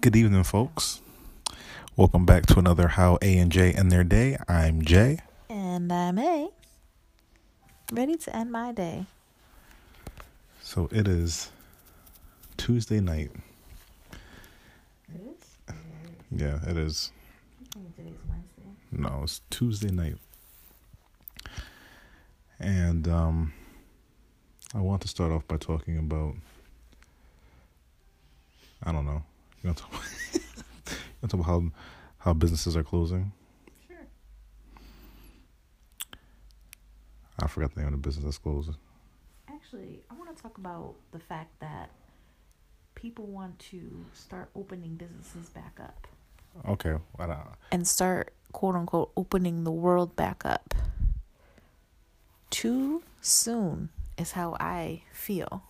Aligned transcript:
Good 0.00 0.16
evening, 0.16 0.44
folks. 0.44 1.00
Welcome 1.96 2.26
back 2.26 2.44
to 2.46 2.58
another 2.58 2.88
How 2.88 3.16
A 3.22 3.38
and 3.38 3.50
J 3.50 3.72
End 3.72 3.90
Their 3.90 4.04
Day. 4.04 4.36
I'm 4.46 4.82
Jay. 4.82 5.20
And 5.48 5.90
I'm 5.90 6.18
A. 6.18 6.50
Ready 7.90 8.16
to 8.16 8.36
end 8.36 8.52
my 8.52 8.72
day. 8.72 9.06
So 10.74 10.88
it 10.90 11.06
is 11.06 11.52
Tuesday 12.56 12.98
night. 12.98 13.30
It 15.08 15.20
is? 15.20 15.74
Yeah, 16.32 16.58
it 16.68 16.76
is. 16.76 17.12
Today's 17.70 18.18
Wednesday. 18.28 18.72
No, 18.90 19.20
it's 19.22 19.40
Tuesday 19.50 19.92
night. 19.92 20.16
And 22.58 23.06
um 23.06 23.52
I 24.74 24.80
want 24.80 25.00
to 25.02 25.06
start 25.06 25.30
off 25.30 25.46
by 25.46 25.58
talking 25.58 25.96
about 25.96 26.34
I 28.82 28.90
don't 28.90 29.06
know. 29.06 29.22
You 29.62 29.68
want 29.68 29.76
to 29.76 29.84
talk, 29.84 29.92
you 30.32 30.40
want 31.22 31.22
to 31.22 31.28
talk 31.28 31.34
about 31.34 31.46
how 31.46 31.70
how 32.18 32.32
businesses 32.32 32.76
are 32.76 32.82
closing? 32.82 33.30
Sure. 33.86 34.08
I 37.38 37.46
forgot 37.46 37.72
the 37.76 37.82
name 37.82 37.94
of 37.94 38.02
the 38.02 38.08
business 38.08 38.24
that's 38.24 38.38
closing. 38.38 38.74
Actually, 39.46 40.00
I 40.10 40.14
want 40.14 40.23
to 40.36 40.42
talk 40.42 40.58
about 40.58 40.94
the 41.12 41.18
fact 41.18 41.60
that 41.60 41.90
people 42.94 43.26
want 43.26 43.58
to 43.58 44.04
start 44.12 44.50
opening 44.54 44.94
businesses 44.94 45.48
back 45.50 45.78
up 45.80 46.06
Okay, 46.66 46.94
I 47.18 47.26
don't, 47.26 47.38
and 47.72 47.86
start, 47.86 48.32
quote 48.52 48.74
unquote, 48.74 49.10
opening 49.16 49.64
the 49.64 49.72
world 49.72 50.14
back 50.14 50.44
up. 50.44 50.74
Too 52.50 53.02
soon 53.20 53.88
is 54.16 54.32
how 54.32 54.56
I 54.60 55.02
feel. 55.12 55.64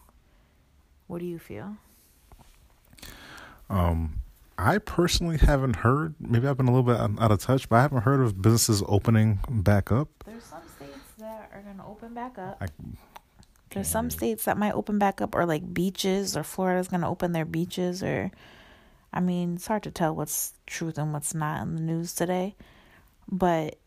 What 1.06 1.20
do 1.20 1.26
you 1.26 1.38
feel? 1.38 1.76
Um, 3.70 4.20
I 4.58 4.78
personally 4.78 5.38
haven't 5.38 5.76
heard. 5.76 6.14
Maybe 6.20 6.46
I've 6.46 6.58
been 6.58 6.68
a 6.68 6.70
little 6.70 6.84
bit 6.84 7.00
out 7.00 7.20
out 7.20 7.32
of 7.32 7.40
touch, 7.40 7.68
but 7.68 7.76
I 7.76 7.82
haven't 7.82 8.02
heard 8.02 8.20
of 8.20 8.40
businesses 8.42 8.82
opening 8.86 9.40
back 9.48 9.90
up. 9.90 10.08
There's 10.26 10.44
some 10.44 10.60
states 10.76 10.98
that 11.18 11.50
are 11.54 11.62
going 11.62 11.78
to 11.78 11.84
open 11.84 12.12
back 12.12 12.38
up. 12.38 12.58
I, 12.60 12.66
There's 13.74 13.88
some 13.88 14.08
states 14.08 14.44
that 14.44 14.56
might 14.56 14.72
open 14.72 14.98
back 14.98 15.20
up, 15.20 15.34
or 15.34 15.46
like 15.46 15.74
beaches, 15.74 16.36
or 16.36 16.44
Florida's 16.44 16.88
going 16.88 17.00
to 17.00 17.08
open 17.08 17.32
their 17.32 17.44
beaches, 17.44 18.02
or 18.02 18.30
I 19.12 19.20
mean, 19.20 19.54
it's 19.54 19.66
hard 19.66 19.82
to 19.82 19.90
tell 19.90 20.14
what's 20.14 20.54
truth 20.66 20.96
and 20.96 21.12
what's 21.12 21.34
not 21.34 21.62
in 21.62 21.74
the 21.74 21.80
news 21.80 22.14
today. 22.14 22.54
But 23.28 23.78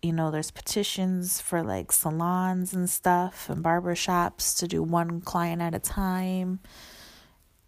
you 0.00 0.12
know, 0.12 0.30
there's 0.30 0.50
petitions 0.50 1.40
for 1.40 1.62
like 1.62 1.92
salons 1.92 2.72
and 2.72 2.88
stuff 2.88 3.50
and 3.50 3.62
barber 3.62 3.94
shops 3.94 4.54
to 4.54 4.68
do 4.68 4.82
one 4.82 5.20
client 5.20 5.60
at 5.60 5.74
a 5.74 5.80
time 5.80 6.60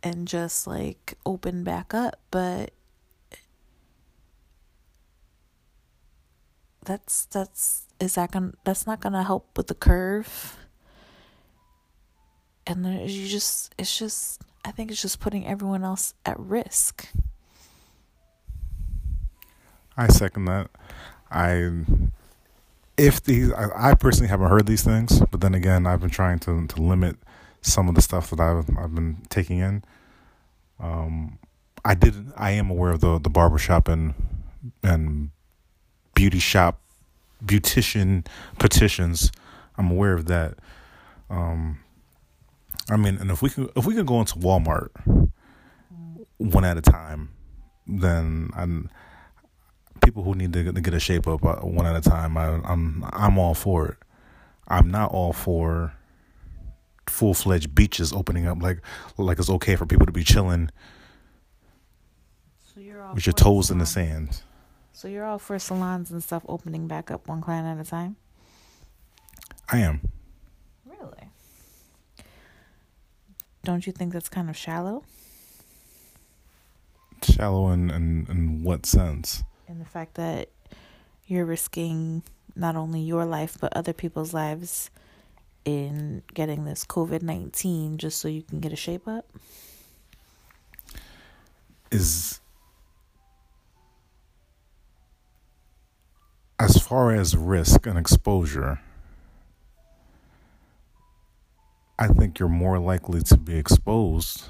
and 0.03 0.29
just 0.29 0.67
like 0.67 1.19
open 1.27 1.65
back 1.65 1.93
up. 1.93 2.21
But 2.31 2.71
that's 6.85 7.27
that's 7.27 7.87
is 7.99 8.15
that 8.15 8.31
gonna 8.31 8.53
that's 8.65 8.87
not 8.87 9.01
gonna 9.01 9.25
help 9.25 9.57
with 9.57 9.67
the 9.67 9.75
curve 9.75 10.57
and 12.79 13.11
you 13.11 13.27
just 13.27 13.75
it's 13.79 13.99
just 13.99 14.43
i 14.65 14.71
think 14.71 14.91
it's 14.91 15.03
just 15.03 15.21
putting 15.21 15.47
everyone 15.47 15.85
else 15.85 16.15
at 16.25 16.39
risk 16.39 17.09
I 20.01 20.09
second 20.09 20.47
that. 20.47 20.71
I 21.31 21.71
if 22.97 23.23
these 23.23 23.53
I, 23.53 23.91
I 23.91 23.95
personally 23.95 24.29
haven't 24.29 24.49
heard 24.49 24.67
these 24.67 24.83
things, 24.83 25.21
but 25.31 25.43
then 25.43 25.55
again, 25.55 25.87
I've 25.87 26.01
been 26.01 26.11
trying 26.11 26.39
to 26.41 26.67
to 26.67 26.83
limit 26.83 27.17
some 27.61 27.87
of 27.87 27.95
the 27.95 28.01
stuff 28.01 28.31
that 28.31 28.41
I've 28.41 28.65
I've 28.79 28.95
been 28.95 29.19
taking 29.29 29.59
in. 29.59 29.85
Um, 30.79 31.39
I 31.85 31.95
did 31.95 32.33
I 32.35 32.53
am 32.53 32.71
aware 32.71 32.93
of 32.93 33.01
the 33.01 33.19
the 33.19 33.29
barbershop 33.29 33.89
and 33.89 34.15
and 34.83 35.31
beauty 36.15 36.39
shop 36.39 36.81
beautician 37.45 38.27
petitions. 38.59 39.31
I'm 39.77 39.91
aware 39.91 40.15
of 40.15 40.27
that. 40.27 40.55
Um, 41.29 41.81
I 42.91 42.97
mean, 42.97 43.17
and 43.19 43.31
if 43.31 43.43
we 43.43 43.51
can 43.51 43.69
if 43.77 43.87
we 43.87 43.95
can 43.95 44.05
go 44.05 44.21
into 44.21 44.35
Walmart 44.35 44.89
one 46.39 46.65
at 46.65 46.77
a 46.77 46.83
time, 46.83 47.31
then 47.87 48.51
I'm 48.55 48.91
people 50.03 50.23
who 50.23 50.35
need 50.35 50.53
to, 50.53 50.73
to 50.73 50.81
get 50.81 50.95
a 50.95 51.01
shape 51.01 51.29
up 51.29 51.45
uh, 51.45 51.57
one 51.57 51.87
at 51.87 51.97
a 51.97 52.01
time. 52.01 52.37
I, 52.37 52.61
I'm 52.65 53.05
I'm 53.13 53.39
all 53.39 53.55
for 53.55 53.89
it. 53.89 53.97
I'm 54.69 54.91
not 54.91 55.11
all 55.11 55.33
for 55.33 55.95
full 57.11 57.35
fledged 57.35 57.75
beaches 57.75 58.13
opening 58.13 58.47
up 58.47 58.63
like 58.63 58.81
like 59.19 59.39
it's 59.39 59.51
okay 59.51 59.75
for 59.75 59.85
people 59.85 60.07
to 60.07 60.13
be 60.13 60.23
chilling 60.23 60.71
so 62.73 62.81
you're 62.81 63.03
all 63.03 63.15
with 63.15 63.27
your 63.27 63.33
toes 63.33 63.69
in 63.71 63.79
the 63.79 63.87
sand. 63.87 64.43
so 64.93 65.09
you're 65.09 65.25
all 65.25 65.39
for 65.39 65.59
salons 65.59 66.13
and 66.13 66.23
stuff 66.23 66.45
opening 66.49 66.87
back 66.87 67.11
up 67.11 67.27
one 67.27 67.41
client 67.41 67.67
at 67.67 67.85
a 67.85 67.89
time 67.89 68.15
I 69.69 69.79
am. 69.79 70.01
really 70.87 71.29
don't 73.65 73.87
you 73.87 73.93
think 73.93 74.13
that's 74.13 74.29
kind 74.29 74.49
of 74.51 74.57
shallow 74.57 75.05
Shallow 77.23 77.69
in, 77.71 77.91
in, 77.91 78.27
in 78.31 78.63
what 78.65 78.87
sense? 78.87 79.43
in 79.69 79.79
the 79.79 79.85
fact 79.85 80.15
that 80.15 80.49
you're 81.27 81.45
risking 81.45 82.23
not 82.57 82.75
only 82.75 83.01
your 83.01 83.25
life 83.25 83.57
but 83.61 83.73
other 83.77 83.93
people's 83.93 84.35
lives 84.35 84.91
in 85.65 86.23
getting 86.35 86.65
this 86.65 86.85
covid-19 86.85 87.97
just 87.99 88.19
so 88.19 88.27
you 88.29 88.43
can 88.43 88.59
get 88.61 88.73
a 88.73 88.77
shape 88.77 89.07
up 89.07 89.27
Is 91.93 92.41
as 96.61 96.77
far 96.77 97.15
as 97.15 97.35
risk 97.37 97.87
and 97.87 97.99
exposure, 97.99 98.81
I 102.01 102.09
think 102.09 102.39
you're 102.39 102.49
more 102.49 102.79
likely 102.79 103.21
to 103.25 103.37
be 103.37 103.59
exposed 103.59 104.45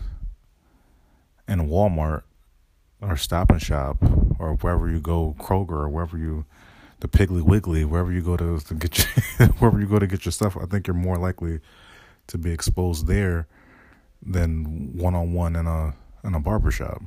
in 1.48 1.68
Walmart 1.68 2.22
or 3.00 3.16
Stop 3.16 3.50
and 3.50 3.60
Shop 3.60 3.96
or 4.38 4.54
wherever 4.54 4.88
you 4.88 5.00
go, 5.00 5.34
Kroger 5.36 5.72
or 5.72 5.88
wherever 5.88 6.16
you, 6.16 6.44
the 7.00 7.08
Piggly 7.08 7.42
Wiggly, 7.42 7.84
wherever 7.84 8.12
you 8.12 8.22
go 8.22 8.36
to, 8.36 8.60
to 8.60 8.74
get 8.74 8.98
your, 8.98 9.48
wherever 9.58 9.80
you 9.80 9.86
go 9.86 9.98
to 9.98 10.06
get 10.06 10.24
your 10.24 10.30
stuff. 10.30 10.56
I 10.56 10.66
think 10.66 10.86
you're 10.86 10.94
more 10.94 11.18
likely 11.18 11.58
to 12.28 12.38
be 12.38 12.52
exposed 12.52 13.08
there 13.08 13.48
than 14.22 14.96
one 14.96 15.16
on 15.16 15.32
one 15.32 15.56
in 15.56 15.66
a 15.66 15.94
in 16.22 16.34
a 16.34 16.40
barber 16.40 16.70
shop. 16.70 17.02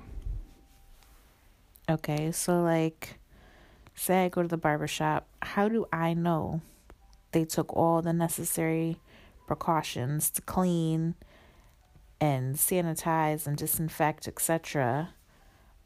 Okay, 1.90 2.34
so 2.34 2.62
like, 2.62 3.18
say 3.96 4.26
I 4.26 4.30
go 4.30 4.42
to 4.42 4.50
the 4.50 4.58
barber 4.58 4.88
shop, 4.88 5.26
how 5.42 5.70
do 5.70 5.86
I 5.94 6.14
know 6.14 6.59
they 7.32 7.46
took 7.46 7.74
all 7.74 8.02
the 8.02 8.12
necessary 8.12 9.00
precautions 9.48 10.30
to 10.31 10.42
clean 10.42 11.16
and 12.20 12.56
sanitize 12.56 13.48
and 13.48 13.58
disinfect, 13.58 14.28
etc.? 14.28 15.14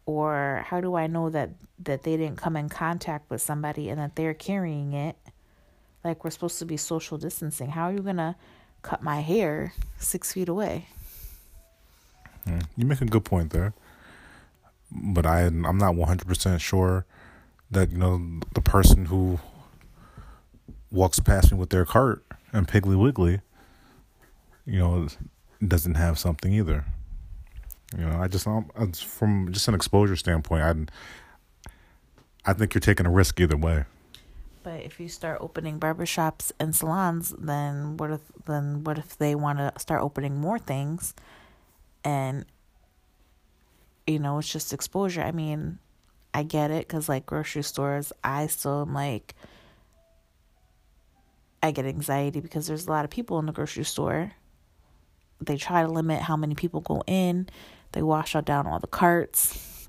Or 0.05 0.63
how 0.67 0.79
do 0.81 0.95
I 0.95 1.07
know 1.07 1.29
that 1.29 1.51
that 1.83 2.03
they 2.03 2.17
didn't 2.17 2.37
come 2.37 2.55
in 2.55 2.69
contact 2.69 3.29
with 3.29 3.41
somebody 3.41 3.89
and 3.89 3.99
that 3.99 4.15
they're 4.15 4.33
carrying 4.33 4.93
it? 4.93 5.17
Like 6.03 6.23
we're 6.23 6.29
supposed 6.31 6.59
to 6.59 6.65
be 6.65 6.77
social 6.77 7.17
distancing. 7.17 7.71
How 7.71 7.89
are 7.89 7.93
you 7.93 8.01
gonna 8.01 8.35
cut 8.81 9.03
my 9.03 9.21
hair 9.21 9.73
six 9.97 10.31
feet 10.31 10.47
away? 10.47 10.87
You 12.77 12.85
make 12.85 13.01
a 13.01 13.05
good 13.05 13.25
point 13.25 13.51
there, 13.51 13.73
but 14.89 15.25
I 15.25 15.41
I'm 15.41 15.77
not 15.77 15.95
100 15.95 16.27
percent 16.27 16.61
sure 16.61 17.05
that 17.71 17.91
you 17.91 17.97
know 17.97 18.39
the 18.53 18.61
person 18.61 19.05
who 19.05 19.39
walks 20.89 21.19
past 21.19 21.51
me 21.51 21.57
with 21.57 21.69
their 21.69 21.83
cart 21.83 22.23
and 22.53 22.67
Piggly 22.67 22.97
Wiggly, 22.97 23.41
you 24.67 24.79
know, 24.79 25.07
doesn't 25.65 25.95
have 25.95 26.19
something 26.19 26.53
either. 26.53 26.85
You 27.97 28.05
know, 28.05 28.19
I 28.19 28.27
just 28.27 28.45
um, 28.45 28.69
it's 28.77 29.01
from 29.01 29.51
just 29.51 29.67
an 29.67 29.73
exposure 29.73 30.17
standpoint, 30.17 30.61
I 30.61 32.51
I 32.51 32.53
think 32.53 32.73
you're 32.73 32.81
taking 32.81 33.05
a 33.05 33.11
risk 33.11 33.39
either 33.39 33.57
way. 33.57 33.85
But 34.63 34.81
if 34.81 34.99
you 34.99 35.07
start 35.07 35.37
opening 35.39 35.79
barbershops 35.79 36.51
and 36.59 36.75
salons, 36.75 37.33
then 37.39 37.95
what 37.95 38.11
if 38.11 38.21
then 38.45 38.83
what 38.83 38.97
if 38.97 39.17
they 39.17 39.33
want 39.33 39.59
to 39.59 39.71
start 39.79 40.01
opening 40.01 40.37
more 40.37 40.59
things 40.59 41.13
and 42.03 42.45
you 44.05 44.19
know, 44.19 44.37
it's 44.37 44.51
just 44.51 44.71
exposure. 44.71 45.21
I 45.21 45.31
mean, 45.31 45.79
I 46.33 46.43
get 46.43 46.71
it 46.71 46.87
cuz 46.89 47.07
like 47.07 47.25
grocery 47.25 47.63
stores, 47.63 48.11
I 48.23 48.47
still 48.47 48.81
am 48.81 48.93
like 48.93 49.33
I 51.63 51.71
get 51.71 51.85
anxiety 51.85 52.41
because 52.41 52.67
there's 52.67 52.87
a 52.87 52.91
lot 52.91 53.05
of 53.05 53.11
people 53.11 53.39
in 53.39 53.45
the 53.45 53.53
grocery 53.53 53.85
store 53.85 54.33
they 55.39 55.57
try 55.57 55.83
to 55.83 55.87
limit 55.87 56.21
how 56.21 56.35
many 56.35 56.55
people 56.55 56.81
go 56.81 57.03
in. 57.07 57.47
They 57.91 58.01
wash 58.01 58.35
out 58.35 58.45
down 58.45 58.67
all 58.67 58.79
the 58.79 58.87
carts, 58.87 59.87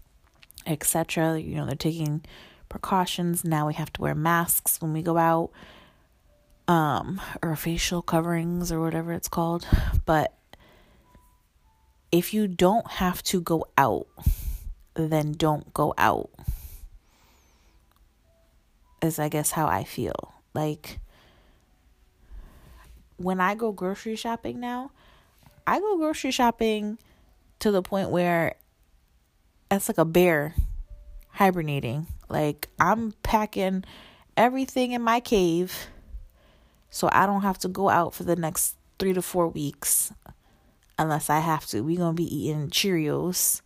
etc. 0.66 1.38
You 1.38 1.56
know, 1.56 1.66
they're 1.66 1.76
taking 1.76 2.24
precautions. 2.68 3.44
Now 3.44 3.66
we 3.66 3.74
have 3.74 3.92
to 3.94 4.02
wear 4.02 4.14
masks 4.14 4.80
when 4.80 4.92
we 4.92 5.02
go 5.02 5.16
out. 5.16 5.50
Um, 6.66 7.18
or 7.42 7.56
facial 7.56 8.02
coverings 8.02 8.70
or 8.70 8.80
whatever 8.80 9.12
it's 9.12 9.28
called. 9.28 9.66
But 10.04 10.34
if 12.12 12.34
you 12.34 12.46
don't 12.46 12.86
have 12.92 13.22
to 13.24 13.40
go 13.40 13.66
out, 13.78 14.06
then 14.94 15.32
don't 15.32 15.72
go 15.72 15.94
out. 15.96 16.30
Is 19.00 19.18
I 19.18 19.28
guess 19.28 19.52
how 19.52 19.66
I 19.66 19.84
feel. 19.84 20.34
Like 20.54 20.98
when 23.16 23.40
I 23.40 23.54
go 23.54 23.72
grocery 23.72 24.16
shopping 24.16 24.60
now, 24.60 24.90
I 25.68 25.80
go 25.80 25.98
grocery 25.98 26.30
shopping 26.30 26.96
to 27.58 27.70
the 27.70 27.82
point 27.82 28.08
where 28.08 28.54
that's 29.68 29.86
like 29.86 29.98
a 29.98 30.04
bear 30.06 30.54
hibernating. 31.28 32.06
Like 32.30 32.68
I'm 32.80 33.12
packing 33.22 33.84
everything 34.34 34.92
in 34.92 35.02
my 35.02 35.20
cave 35.20 35.88
so 36.88 37.10
I 37.12 37.26
don't 37.26 37.42
have 37.42 37.58
to 37.58 37.68
go 37.68 37.90
out 37.90 38.14
for 38.14 38.24
the 38.24 38.34
next 38.34 38.76
3 38.98 39.12
to 39.12 39.20
4 39.20 39.48
weeks 39.48 40.10
unless 40.98 41.28
I 41.28 41.40
have 41.40 41.66
to. 41.66 41.82
We're 41.82 41.98
to 42.16 42.22
be 42.22 42.34
eating 42.34 42.70
Cheerios. 42.70 43.60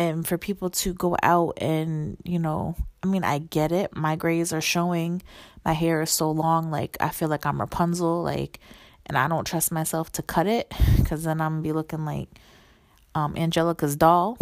And 0.00 0.26
for 0.26 0.38
people 0.38 0.70
to 0.70 0.94
go 0.94 1.14
out 1.22 1.58
and, 1.60 2.16
you 2.24 2.38
know, 2.38 2.74
I 3.02 3.06
mean, 3.06 3.22
I 3.22 3.36
get 3.36 3.70
it. 3.70 3.94
My 3.94 4.16
grays 4.16 4.50
are 4.50 4.62
showing. 4.62 5.20
My 5.62 5.74
hair 5.74 6.00
is 6.00 6.10
so 6.10 6.30
long. 6.30 6.70
Like, 6.70 6.96
I 7.00 7.10
feel 7.10 7.28
like 7.28 7.44
I'm 7.44 7.60
Rapunzel. 7.60 8.22
Like, 8.22 8.60
and 9.04 9.18
I 9.18 9.28
don't 9.28 9.46
trust 9.46 9.70
myself 9.70 10.10
to 10.12 10.22
cut 10.22 10.46
it 10.46 10.72
because 10.96 11.24
then 11.24 11.38
I'm 11.42 11.58
to 11.58 11.62
be 11.62 11.72
looking 11.72 12.06
like 12.06 12.30
um, 13.14 13.36
Angelica's 13.36 13.94
doll. 13.94 14.38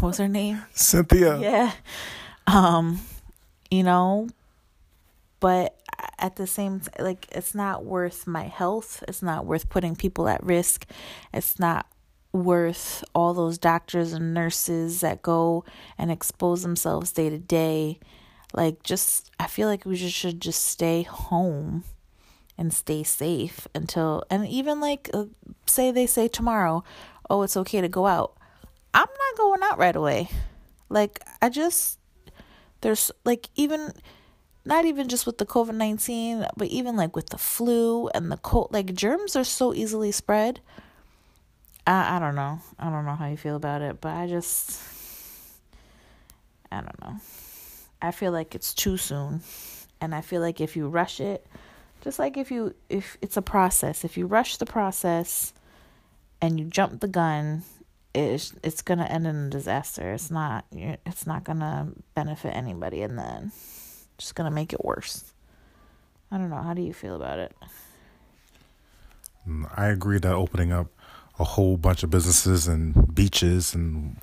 What's 0.00 0.16
her 0.16 0.28
name? 0.28 0.62
Cynthia. 0.72 1.38
Yeah. 1.38 1.72
Um, 2.46 3.00
you 3.70 3.82
know, 3.82 4.28
but 5.40 5.76
at 6.18 6.36
the 6.36 6.46
same 6.46 6.80
t- 6.80 6.90
like 7.02 7.26
it's 7.32 7.54
not 7.54 7.84
worth 7.84 8.26
my 8.26 8.44
health 8.44 9.04
it's 9.06 9.22
not 9.22 9.46
worth 9.46 9.68
putting 9.68 9.94
people 9.94 10.28
at 10.28 10.42
risk 10.42 10.86
it's 11.32 11.58
not 11.58 11.86
worth 12.32 13.04
all 13.14 13.34
those 13.34 13.58
doctors 13.58 14.12
and 14.12 14.34
nurses 14.34 15.00
that 15.00 15.22
go 15.22 15.64
and 15.96 16.10
expose 16.10 16.62
themselves 16.62 17.12
day 17.12 17.30
to 17.30 17.38
day. 17.38 17.98
Like 18.54 18.82
just 18.82 19.30
i 19.38 19.46
feel 19.46 19.68
like 19.68 19.84
we 19.84 19.96
just 19.96 20.16
should 20.16 20.40
just 20.40 20.64
stay 20.64 21.02
home 21.02 21.84
and 22.56 22.72
stay 22.72 23.02
safe 23.02 23.68
until 23.74 24.24
and 24.30 24.46
even 24.48 24.80
like 24.80 25.10
uh, 25.12 25.26
say 25.66 25.90
they 25.90 26.06
say 26.06 26.28
tomorrow 26.28 26.82
oh 27.28 27.42
it's 27.42 27.56
okay 27.56 27.80
to 27.80 27.88
go 27.88 28.06
out. 28.06 28.36
I'm 28.94 29.06
not 29.06 29.38
going 29.38 29.62
out 29.62 29.78
right 29.78 29.96
away. 29.96 30.28
Like 30.88 31.20
i 31.42 31.48
just 31.48 31.98
there's 32.80 33.10
like 33.24 33.50
even 33.54 33.92
not 34.64 34.84
even 34.84 35.08
just 35.08 35.24
with 35.24 35.38
the 35.38 35.46
COVID 35.46 35.74
19, 35.74 36.46
but 36.56 36.68
even 36.68 36.94
like 36.94 37.16
with 37.16 37.30
the 37.30 37.38
flu 37.38 38.08
and 38.08 38.30
the 38.30 38.36
cold, 38.36 38.68
like 38.70 38.94
germs 38.94 39.34
are 39.34 39.44
so 39.44 39.72
easily 39.72 40.12
spread. 40.12 40.60
I, 41.88 42.16
I 42.16 42.18
don't 42.18 42.34
know. 42.34 42.60
I 42.78 42.90
don't 42.90 43.04
know 43.04 43.14
how 43.14 43.26
you 43.26 43.36
feel 43.36 43.56
about 43.56 43.82
it, 43.82 44.00
but 44.00 44.14
I 44.14 44.26
just, 44.26 44.80
I 46.70 46.76
don't 46.76 47.00
know. 47.00 47.16
I 48.00 48.12
feel 48.12 48.30
like 48.30 48.54
it's 48.54 48.74
too 48.74 48.96
soon. 48.96 49.40
And 50.00 50.14
I 50.14 50.20
feel 50.20 50.40
like 50.40 50.60
if 50.60 50.76
you 50.76 50.88
rush 50.88 51.18
it, 51.20 51.44
just 52.02 52.18
like 52.18 52.36
if 52.36 52.50
you, 52.52 52.74
if 52.88 53.16
it's 53.20 53.36
a 53.36 53.42
process, 53.42 54.04
if 54.04 54.16
you 54.16 54.26
rush 54.26 54.58
the 54.58 54.66
process 54.66 55.52
and 56.40 56.60
you 56.60 56.66
jump 56.66 57.00
the 57.00 57.08
gun, 57.08 57.62
it's, 58.14 58.54
it's 58.62 58.82
going 58.82 58.98
to 58.98 59.10
end 59.10 59.26
in 59.26 59.46
a 59.46 59.50
disaster. 59.50 60.12
It's 60.12 60.30
not, 60.30 60.66
it's 60.70 61.26
not 61.26 61.42
going 61.42 61.58
to 61.58 61.88
benefit 62.14 62.54
anybody 62.54 63.02
in 63.02 63.16
the 63.16 63.24
end 63.24 63.52
just 64.18 64.34
gonna 64.34 64.50
make 64.50 64.72
it 64.72 64.84
worse. 64.84 65.32
I 66.30 66.36
don't 66.36 66.50
know. 66.50 66.60
How 66.60 66.74
do 66.74 66.82
you 66.82 66.92
feel 66.92 67.16
about 67.16 67.38
it? 67.38 67.56
Mm, 69.48 69.70
I 69.74 69.86
agree 69.86 70.18
that 70.18 70.32
opening 70.32 70.72
up 70.72 70.88
a 71.38 71.44
whole 71.44 71.76
bunch 71.76 72.02
of 72.02 72.10
businesses 72.10 72.66
and 72.66 73.14
beaches 73.14 73.74
and 73.74 74.16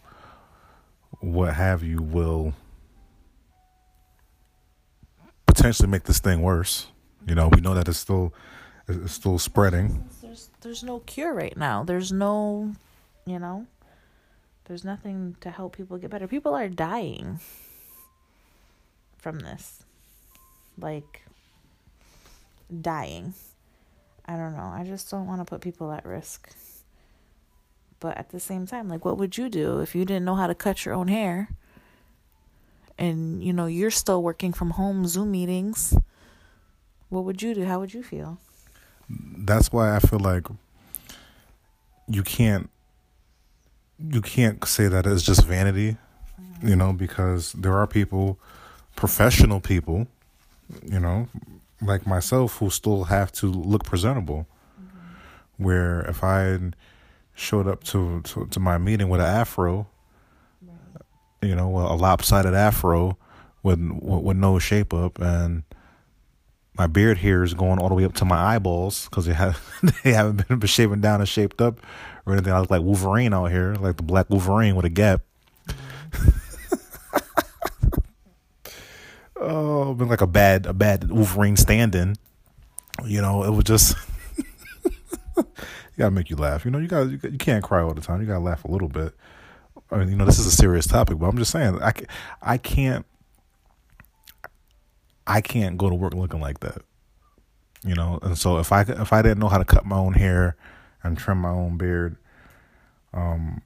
what 1.19 1.53
have 1.53 1.83
you 1.83 2.01
will 2.01 2.53
potentially 5.47 5.87
make 5.87 6.03
this 6.03 6.19
thing 6.19 6.41
worse. 6.41 6.87
You 7.27 7.35
know, 7.35 7.47
we 7.47 7.61
know 7.61 7.73
that 7.73 7.87
it's 7.87 7.97
still 7.97 8.33
it's 8.87 9.13
still 9.13 9.39
spreading. 9.39 10.07
There's 10.21 10.49
there's 10.61 10.83
no 10.83 10.99
cure 10.99 11.33
right 11.33 11.55
now. 11.55 11.83
There's 11.83 12.11
no, 12.11 12.73
you 13.25 13.39
know, 13.39 13.65
there's 14.65 14.83
nothing 14.83 15.37
to 15.41 15.49
help 15.49 15.75
people 15.75 15.97
get 15.97 16.11
better. 16.11 16.27
People 16.27 16.53
are 16.53 16.69
dying 16.69 17.39
from 19.17 19.39
this 19.39 19.83
like 20.77 21.23
dying. 22.81 23.33
I 24.25 24.35
don't 24.37 24.55
know. 24.55 24.71
I 24.73 24.83
just 24.85 25.09
don't 25.11 25.27
want 25.27 25.41
to 25.41 25.45
put 25.45 25.61
people 25.61 25.91
at 25.91 26.05
risk. 26.05 26.51
But 28.05 28.19
at 28.19 28.29
the 28.29 28.39
same 28.39 28.67
time, 28.67 28.87
like 28.87 29.03
what 29.03 29.17
would 29.17 29.35
you 29.35 29.49
do 29.49 29.79
if 29.79 29.95
you 29.95 30.05
didn't 30.05 30.25
know 30.25 30.35
how 30.35 30.45
to 30.45 30.53
cut 30.53 30.85
your 30.85 30.93
own 30.93 31.07
hair? 31.07 31.49
And 32.99 33.43
you 33.43 33.51
know, 33.51 33.65
you're 33.65 33.89
still 33.89 34.21
working 34.21 34.53
from 34.53 34.69
home 34.69 35.07
Zoom 35.07 35.31
meetings. 35.31 35.97
What 37.09 37.23
would 37.23 37.41
you 37.41 37.55
do? 37.55 37.65
How 37.65 37.79
would 37.79 37.95
you 37.95 38.03
feel? 38.03 38.37
That's 39.09 39.71
why 39.73 39.95
I 39.95 39.97
feel 39.97 40.19
like 40.19 40.45
you 42.07 42.21
can't 42.21 42.69
you 43.97 44.21
can't 44.21 44.63
say 44.67 44.87
that 44.87 45.07
it's 45.07 45.23
just 45.23 45.43
vanity, 45.43 45.97
mm-hmm. 46.39 46.67
you 46.67 46.75
know, 46.75 46.93
because 46.93 47.53
there 47.53 47.73
are 47.73 47.87
people, 47.87 48.37
professional 48.95 49.59
people 49.59 50.05
you 50.83 50.99
know, 50.99 51.27
like 51.81 52.05
myself 52.05 52.57
who 52.57 52.69
still 52.69 53.05
have 53.05 53.31
to 53.31 53.47
look 53.47 53.83
presentable. 53.83 54.45
Mm-hmm. 54.79 55.63
Where 55.63 56.01
if 56.01 56.23
I 56.23 56.59
showed 57.35 57.67
up 57.67 57.83
to, 57.85 58.21
to, 58.21 58.47
to 58.47 58.59
my 58.59 58.77
meeting 58.77 59.09
with 59.09 59.21
an 59.21 59.27
afro, 59.27 59.87
right. 60.61 61.01
you 61.41 61.55
know, 61.55 61.69
a 61.77 61.95
lopsided 61.95 62.53
afro 62.53 63.17
with 63.63 63.79
with 64.01 64.37
no 64.37 64.59
shape 64.59 64.93
up, 64.93 65.19
and 65.19 65.63
my 66.77 66.87
beard 66.87 67.19
here 67.19 67.43
is 67.43 67.53
going 67.53 67.79
all 67.79 67.89
the 67.89 67.95
way 67.95 68.05
up 68.05 68.13
to 68.13 68.25
my 68.25 68.55
eyeballs 68.55 69.05
because 69.09 69.25
they 69.25 69.33
have 69.33 69.61
they 70.03 70.13
haven't 70.13 70.47
been 70.47 70.59
shaven 70.61 71.01
down 71.01 71.19
and 71.19 71.29
shaped 71.29 71.61
up 71.61 71.79
or 72.25 72.33
anything. 72.33 72.53
I 72.53 72.59
look 72.59 72.71
like 72.71 72.81
Wolverine 72.81 73.33
out 73.33 73.51
here, 73.51 73.75
like 73.75 73.97
the 73.97 74.03
black 74.03 74.29
Wolverine 74.29 74.75
with 74.75 74.85
a 74.85 74.89
gap. 74.89 75.21
Oh, 79.37 79.93
been 79.93 80.07
like 80.07 80.21
a 80.21 80.27
bad 80.27 80.65
a 80.65 80.73
bad 80.73 81.11
Wolverine 81.11 81.57
stand-in. 81.57 82.15
You 83.03 83.21
know, 83.21 83.43
it 83.43 83.51
was 83.51 83.65
just 83.65 83.95
you 85.95 86.01
gotta 86.01 86.11
make 86.11 86.29
you 86.29 86.35
laugh. 86.35 86.65
You 86.65 86.71
know, 86.71 86.79
you 86.79 86.87
got 86.87 87.09
you 87.09 87.37
can't 87.37 87.63
cry 87.63 87.81
all 87.81 87.93
the 87.93 88.01
time. 88.01 88.21
You 88.21 88.27
gotta 88.27 88.39
laugh 88.39 88.65
a 88.65 88.71
little 88.71 88.89
bit. 88.89 89.13
I 89.91 89.97
mean, 89.97 90.09
you 90.09 90.15
know, 90.15 90.25
this 90.25 90.39
is 90.39 90.45
a 90.45 90.51
serious 90.51 90.87
topic, 90.87 91.19
but 91.19 91.27
I'm 91.27 91.37
just 91.37 91.51
saying, 91.51 91.79
I 91.81 91.91
can, 91.91 92.07
I 92.41 92.57
can't 92.57 93.05
I 95.27 95.41
can't 95.41 95.77
go 95.77 95.89
to 95.89 95.95
work 95.95 96.13
looking 96.13 96.41
like 96.41 96.59
that. 96.59 96.81
You 97.83 97.95
know, 97.95 98.19
and 98.23 98.37
so 98.37 98.57
if 98.57 98.71
I 98.71 98.81
if 98.81 99.13
I 99.13 99.21
didn't 99.21 99.39
know 99.39 99.47
how 99.47 99.57
to 99.57 99.65
cut 99.65 99.85
my 99.85 99.97
own 99.97 100.13
hair 100.13 100.55
and 101.03 101.17
trim 101.17 101.37
my 101.39 101.49
own 101.49 101.77
beard, 101.77 102.17
um, 103.13 103.61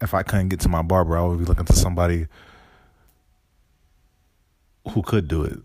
if 0.00 0.14
I 0.14 0.22
couldn't 0.22 0.48
get 0.48 0.60
to 0.60 0.68
my 0.68 0.82
barber, 0.82 1.16
I 1.16 1.22
would 1.22 1.38
be 1.38 1.44
looking 1.44 1.64
to 1.64 1.72
somebody 1.72 2.26
who 4.90 5.02
could 5.02 5.26
do 5.26 5.42
it. 5.42 5.58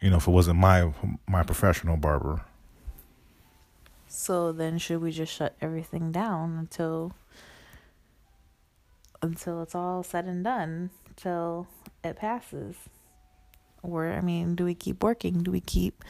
You 0.00 0.10
know, 0.10 0.16
if 0.16 0.26
it 0.26 0.30
wasn't 0.30 0.58
my 0.58 0.92
my 1.28 1.42
professional 1.42 1.96
barber. 1.96 2.44
So 4.08 4.52
then, 4.52 4.78
should 4.78 5.02
we 5.02 5.12
just 5.12 5.32
shut 5.32 5.54
everything 5.60 6.10
down 6.10 6.56
until 6.58 7.12
until 9.20 9.62
it's 9.62 9.74
all 9.74 10.02
said 10.02 10.24
and 10.24 10.42
done, 10.42 10.90
till 11.16 11.66
it 12.02 12.16
passes? 12.16 12.76
Or 13.82 14.10
I 14.10 14.22
mean, 14.22 14.54
do 14.54 14.64
we 14.64 14.74
keep 14.74 15.02
working? 15.02 15.42
Do 15.42 15.50
we 15.50 15.60
keep? 15.60 16.02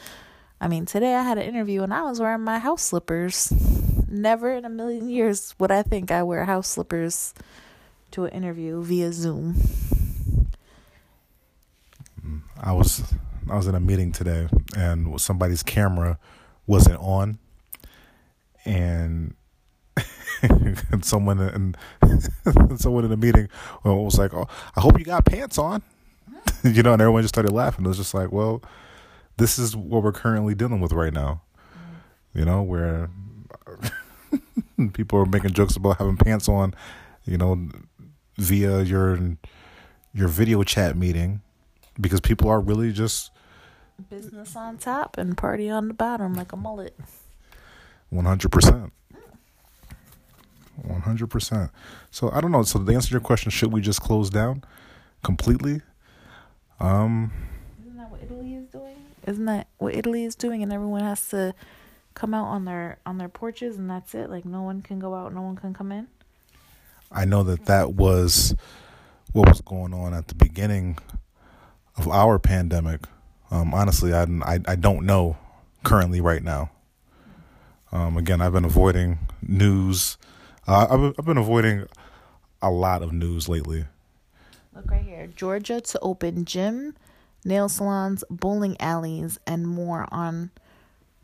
I 0.61 0.67
mean, 0.67 0.85
today 0.85 1.15
I 1.15 1.23
had 1.23 1.37
an 1.37 1.43
interview 1.43 1.83
and 1.83 1.93
I 1.93 2.03
was 2.03 2.19
wearing 2.19 2.41
my 2.41 2.59
house 2.59 2.83
slippers. 2.83 3.53
Never 4.07 4.51
in 4.53 4.65
a 4.65 4.69
million 4.69 5.09
years 5.09 5.53
would 5.59 5.71
I 5.71 5.83
think 5.83 6.09
I 6.09 6.23
wear 6.23 6.45
house 6.45 6.69
slippers 6.69 7.33
to 8.11 8.25
an 8.25 8.31
interview 8.31 8.81
via 8.81 9.13
Zoom. 9.13 9.55
Mm, 12.25 12.41
I 12.59 12.71
was 12.71 13.03
I 13.49 13.55
was 13.55 13.67
in 13.67 13.75
a 13.75 13.79
meeting 13.79 14.11
today 14.11 14.47
and 14.75 15.19
somebody's 15.21 15.63
camera 15.63 16.17
wasn't 16.65 16.99
on 16.99 17.39
and 18.65 19.35
and 20.41 21.03
someone 21.03 21.39
in 21.39 21.75
someone 22.77 23.03
in 23.03 23.09
the 23.09 23.17
meeting 23.17 23.49
was 23.83 24.17
like, 24.17 24.33
"Oh, 24.33 24.47
I 24.75 24.81
hope 24.81 24.97
you 24.97 25.05
got 25.05 25.25
pants 25.25 25.57
on," 25.57 25.81
you 26.63 26.83
know, 26.83 26.93
and 26.93 27.01
everyone 27.01 27.23
just 27.23 27.33
started 27.33 27.51
laughing. 27.51 27.85
It 27.85 27.87
was 27.87 27.97
just 27.97 28.13
like, 28.13 28.31
well, 28.31 28.61
this 29.37 29.59
is 29.59 29.75
what 29.75 30.03
we're 30.03 30.11
currently 30.11 30.55
dealing 30.55 30.79
with 30.79 30.91
right 30.91 31.13
now. 31.13 31.41
You 32.33 32.45
know, 32.45 32.61
where 32.61 33.09
people 34.93 35.19
are 35.19 35.25
making 35.25 35.51
jokes 35.51 35.75
about 35.75 35.97
having 35.97 36.17
pants 36.17 36.47
on, 36.47 36.75
you 37.25 37.37
know, 37.37 37.69
via 38.37 38.81
your 38.81 39.17
your 40.13 40.27
video 40.27 40.63
chat 40.63 40.95
meeting 40.95 41.41
because 41.99 42.21
people 42.21 42.49
are 42.49 42.59
really 42.59 42.91
just 42.91 43.31
business 44.09 44.55
on 44.55 44.77
top 44.77 45.17
and 45.17 45.37
party 45.37 45.69
on 45.69 45.87
the 45.89 45.93
bottom 45.93 46.33
like 46.33 46.53
a 46.53 46.57
mullet. 46.57 46.97
100%. 48.13 48.91
100%. 50.87 51.69
So 52.11 52.31
I 52.31 52.41
don't 52.41 52.51
know. 52.51 52.63
So 52.63 52.83
to 52.83 52.93
answer 52.93 53.11
your 53.11 53.21
question, 53.21 53.51
should 53.51 53.71
we 53.71 53.81
just 53.81 54.01
close 54.01 54.29
down 54.29 54.63
completely? 55.23 55.81
Um 56.79 57.31
Isn't 57.81 57.97
that 57.97 58.09
what 58.09 58.21
Italy 58.23 58.55
is 58.55 58.67
doing? 58.67 58.95
Isn't 59.27 59.45
that 59.45 59.67
what 59.77 59.95
Italy 59.95 60.23
is 60.23 60.35
doing 60.35 60.63
and 60.63 60.71
everyone 60.71 61.01
has 61.01 61.27
to 61.29 61.53
come 62.13 62.33
out 62.33 62.45
on 62.45 62.65
their 62.65 62.99
on 63.05 63.17
their 63.17 63.29
porches 63.29 63.77
and 63.77 63.89
that's 63.89 64.15
it? 64.15 64.29
Like 64.29 64.45
no 64.45 64.61
one 64.61 64.81
can 64.81 64.99
go 64.99 65.13
out, 65.13 65.33
no 65.33 65.41
one 65.41 65.55
can 65.55 65.73
come 65.73 65.91
in? 65.91 66.07
I 67.11 67.25
know 67.25 67.43
that 67.43 67.65
that 67.65 67.93
was 67.93 68.55
what 69.33 69.49
was 69.49 69.61
going 69.61 69.93
on 69.93 70.13
at 70.13 70.27
the 70.27 70.35
beginning 70.35 70.97
of 71.97 72.07
our 72.07 72.39
pandemic. 72.39 73.01
Um, 73.51 73.73
honestly, 73.73 74.13
I, 74.13 74.23
I, 74.43 74.59
I 74.67 74.75
don't 74.75 75.05
know 75.05 75.37
currently 75.83 76.21
right 76.21 76.43
now. 76.43 76.71
Um, 77.91 78.17
again, 78.17 78.41
I've 78.41 78.53
been 78.53 78.65
avoiding 78.65 79.19
news. 79.41 80.17
Uh, 80.67 80.87
I've, 80.89 81.15
I've 81.17 81.25
been 81.25 81.37
avoiding 81.37 81.87
a 82.61 82.69
lot 82.69 83.01
of 83.01 83.11
news 83.11 83.49
lately. 83.49 83.85
Look 84.75 84.91
right 84.91 85.03
here 85.03 85.27
Georgia 85.27 85.81
to 85.81 85.99
open 85.99 86.45
gym, 86.45 86.95
nail 87.43 87.67
salons, 87.67 88.23
bowling 88.29 88.79
alleys, 88.79 89.39
and 89.47 89.67
more 89.67 90.07
on 90.11 90.51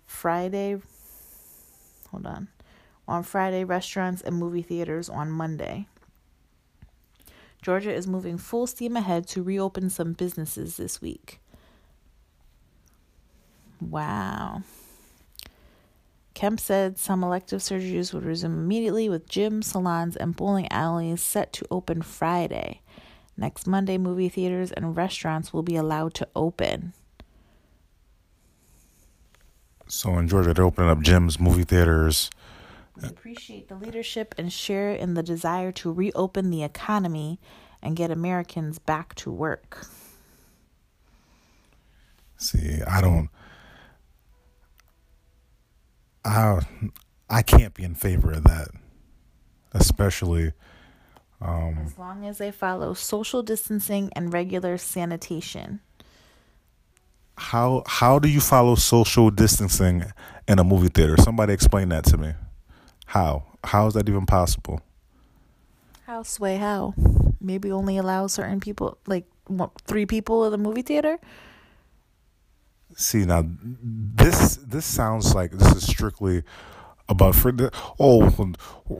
Friday. 0.07 0.81
Hold 2.09 2.25
on. 2.25 2.47
On 3.07 3.21
Friday, 3.21 3.63
restaurants 3.63 4.21
and 4.21 4.35
movie 4.37 4.63
theaters 4.63 5.09
on 5.09 5.29
Monday. 5.29 5.87
Georgia 7.61 7.93
is 7.93 8.07
moving 8.07 8.37
full 8.37 8.67
steam 8.67 8.95
ahead 8.95 9.27
to 9.27 9.43
reopen 9.43 9.89
some 9.89 10.13
businesses 10.13 10.77
this 10.77 11.01
week. 11.01 11.39
Wow. 13.81 14.63
Kemp 16.35 16.59
said 16.59 16.99
some 16.99 17.23
elective 17.23 17.61
surgeries 17.61 18.13
would 18.13 18.25
resume 18.25 18.59
immediately 18.59 19.07
with 19.07 19.27
gyms, 19.27 19.63
salons, 19.63 20.17
and 20.17 20.35
bowling 20.35 20.69
alleys 20.69 21.21
set 21.21 21.53
to 21.53 21.65
open 21.71 22.01
Friday. 22.01 22.81
Next 23.37 23.65
Monday, 23.65 23.97
movie 23.97 24.29
theaters 24.29 24.71
and 24.71 24.95
restaurants 24.95 25.53
will 25.53 25.63
be 25.63 25.77
allowed 25.77 26.13
to 26.15 26.27
open. 26.35 26.93
So 29.87 30.17
in 30.17 30.27
Georgia, 30.27 30.53
they're 30.53 30.65
opening 30.65 30.89
up 30.89 30.99
gyms, 30.99 31.39
movie 31.39 31.63
theaters. 31.63 32.29
We 33.01 33.07
appreciate 33.07 33.69
the 33.69 33.75
leadership 33.75 34.35
and 34.37 34.51
share 34.51 34.91
in 34.91 35.13
the 35.13 35.23
desire 35.23 35.71
to 35.73 35.91
reopen 35.91 36.49
the 36.49 36.63
economy 36.63 37.39
and 37.81 37.95
get 37.95 38.11
Americans 38.11 38.77
back 38.77 39.15
to 39.15 39.31
work. 39.31 39.85
See, 42.37 42.81
I 42.85 42.99
don't. 42.99 43.29
I 46.25 46.59
I 47.29 47.41
can't 47.41 47.73
be 47.73 47.83
in 47.83 47.95
favor 47.95 48.31
of 48.31 48.43
that, 48.43 48.69
especially. 49.73 50.53
Um, 51.41 51.77
as 51.85 51.97
long 51.97 52.25
as 52.25 52.37
they 52.39 52.51
follow 52.51 52.93
social 52.93 53.43
distancing 53.43 54.09
and 54.15 54.33
regular 54.33 54.77
sanitation. 54.77 55.81
How 57.37 57.83
how 57.85 58.17
do 58.19 58.29
you 58.29 58.39
follow 58.39 58.75
social 58.75 59.29
distancing 59.29 60.05
in 60.47 60.57
a 60.57 60.63
movie 60.63 60.87
theater? 60.87 61.15
Somebody 61.17 61.53
explain 61.53 61.89
that 61.89 62.05
to 62.05 62.17
me. 62.17 62.33
How 63.07 63.43
how 63.63 63.87
is 63.87 63.93
that 63.93 64.09
even 64.09 64.25
possible? 64.25 64.81
How 66.05 66.23
sway 66.23 66.57
how? 66.57 66.93
Maybe 67.41 67.71
only 67.71 67.97
allow 67.97 68.27
certain 68.27 68.59
people, 68.59 68.97
like 69.05 69.25
what, 69.47 69.71
three 69.85 70.05
people 70.05 70.45
in 70.45 70.51
the 70.51 70.57
movie 70.57 70.81
theater. 70.81 71.19
See 72.95 73.25
now, 73.25 73.43
this 73.59 74.55
this 74.55 74.85
sounds 74.85 75.35
like 75.35 75.51
this 75.51 75.75
is 75.75 75.85
strictly 75.85 76.43
about 77.09 77.35
for 77.35 77.51
the 77.51 77.69
oh 77.99 78.29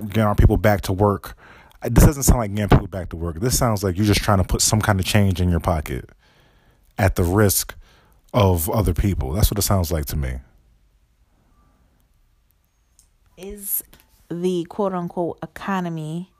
getting 0.08 0.24
our 0.24 0.36
people 0.36 0.58
back 0.58 0.82
to 0.82 0.94
work. 0.94 1.38
Uh, 1.82 1.90
this 1.90 2.04
doesn't 2.04 2.24
sound 2.24 2.40
like 2.40 2.54
getting 2.54 2.70
people 2.70 2.88
back 2.88 3.10
to 3.10 3.16
work. 3.16 3.40
This 3.40 3.58
sounds 3.58 3.86
like 3.86 3.96
you're 3.96 4.06
just 4.06 4.22
trying 4.22 4.40
to 4.40 4.44
put 4.44 4.62
some 4.62 4.82
kind 4.82 5.00
of 5.00 5.06
change 5.06 5.40
in 5.40 5.50
your 5.50 5.62
pocket 5.62 6.10
at 6.98 7.16
the 7.16 7.24
risk 7.24 7.75
of 8.34 8.70
other 8.70 8.94
people. 8.94 9.32
That's 9.32 9.50
what 9.50 9.58
it 9.58 9.64
sounds 9.64 9.94
like 9.94 10.06
to 10.08 10.18
me. 10.18 10.40
Is 13.38 13.82
the 14.30 14.66
quote 14.66 14.94
unquote 14.94 15.40
economy 15.42 16.34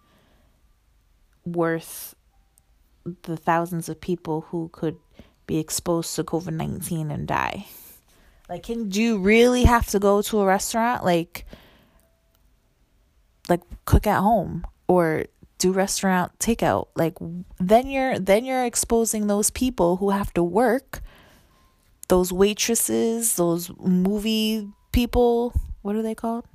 worth 1.46 2.16
the 3.24 3.38
thousands 3.38 3.88
of 3.88 4.02
people 4.02 4.42
who 4.50 4.70
could 4.74 4.98
be 5.48 5.58
exposed 5.58 6.16
to 6.16 6.24
COVID 6.24 6.54
19 6.54 7.12
and 7.12 7.28
die? 7.28 7.68
Like, 8.50 8.64
can 8.64 8.90
do 8.90 9.02
you 9.02 9.18
really 9.18 9.64
have 9.64 9.88
to 9.88 10.00
go 10.00 10.22
to 10.22 10.40
a 10.40 10.46
restaurant? 10.46 11.04
Like, 11.04 11.46
like 13.50 13.62
cook 13.86 14.08
at 14.08 14.22
home 14.22 14.66
or 14.88 15.26
do 15.58 15.72
restaurant 15.72 16.38
takeout? 16.40 16.88
Like 16.96 17.16
then 17.60 17.88
you're 17.88 18.20
then 18.20 18.46
you're 18.46 18.66
exposing 18.66 19.28
those 19.28 19.50
people 19.50 19.98
who 19.98 20.12
have 20.12 20.34
to 20.34 20.44
work 20.44 21.02
those 22.08 22.32
waitresses 22.32 23.36
those 23.36 23.72
movie 23.80 24.68
people. 24.92 25.54
What 25.82 25.96
are 25.96 26.02
they 26.02 26.16
called? 26.16 26.46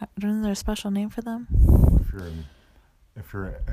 Uh, 0.00 0.06
isn't 0.18 0.42
there 0.42 0.52
a 0.52 0.56
special 0.56 0.90
name 0.90 1.10
for 1.10 1.20
them? 1.20 1.46
If 2.00 2.12
you're 2.12 2.26
in, 2.26 2.44
if 3.16 3.32
you're 3.32 3.46
uh, 3.48 3.72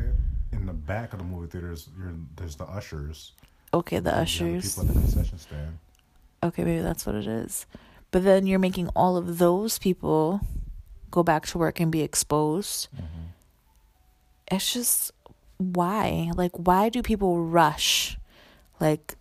in 0.51 0.65
the 0.65 0.74
back 0.74 1.13
of 1.13 1.20
the 1.20 1.25
movie 1.25 1.48
theaters 1.48 1.89
you're 1.98 2.13
there's 2.36 2.56
the 2.56 2.65
ushers 2.65 3.34
okay 3.74 4.00
the 4.00 4.15
ushers 4.15 4.75
people 4.75 4.89
at 4.89 4.95
the 4.95 5.01
concession 5.01 5.38
stand 5.38 5.77
okay 6.43 6.63
maybe 6.63 6.81
that's 6.81 7.05
what 7.05 7.15
it 7.15 7.27
is 7.27 7.65
but 8.12 8.24
then 8.24 8.47
you're 8.47 8.59
making 8.59 8.88
all 8.89 9.17
of 9.17 9.38
those 9.38 9.77
people 9.79 10.39
go 11.12 11.24
back 11.24 11.45
to 11.45 11.57
work 11.57 11.79
and 11.79 11.91
be 11.91 12.01
exposed 12.01 12.88
mm-hmm 12.95 13.27
it's 14.50 14.74
just 14.74 15.12
why? 15.57 16.31
Like, 16.36 16.51
why 16.53 16.89
do 16.89 17.01
people 17.01 17.41
rush? 17.43 18.17
Like, 18.79 19.15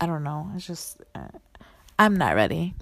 I 0.00 0.06
don't 0.06 0.22
know. 0.22 0.50
It's 0.54 0.66
just, 0.66 1.02
uh, 1.14 1.28
I'm 1.98 2.16
not 2.16 2.34
ready. 2.34 2.74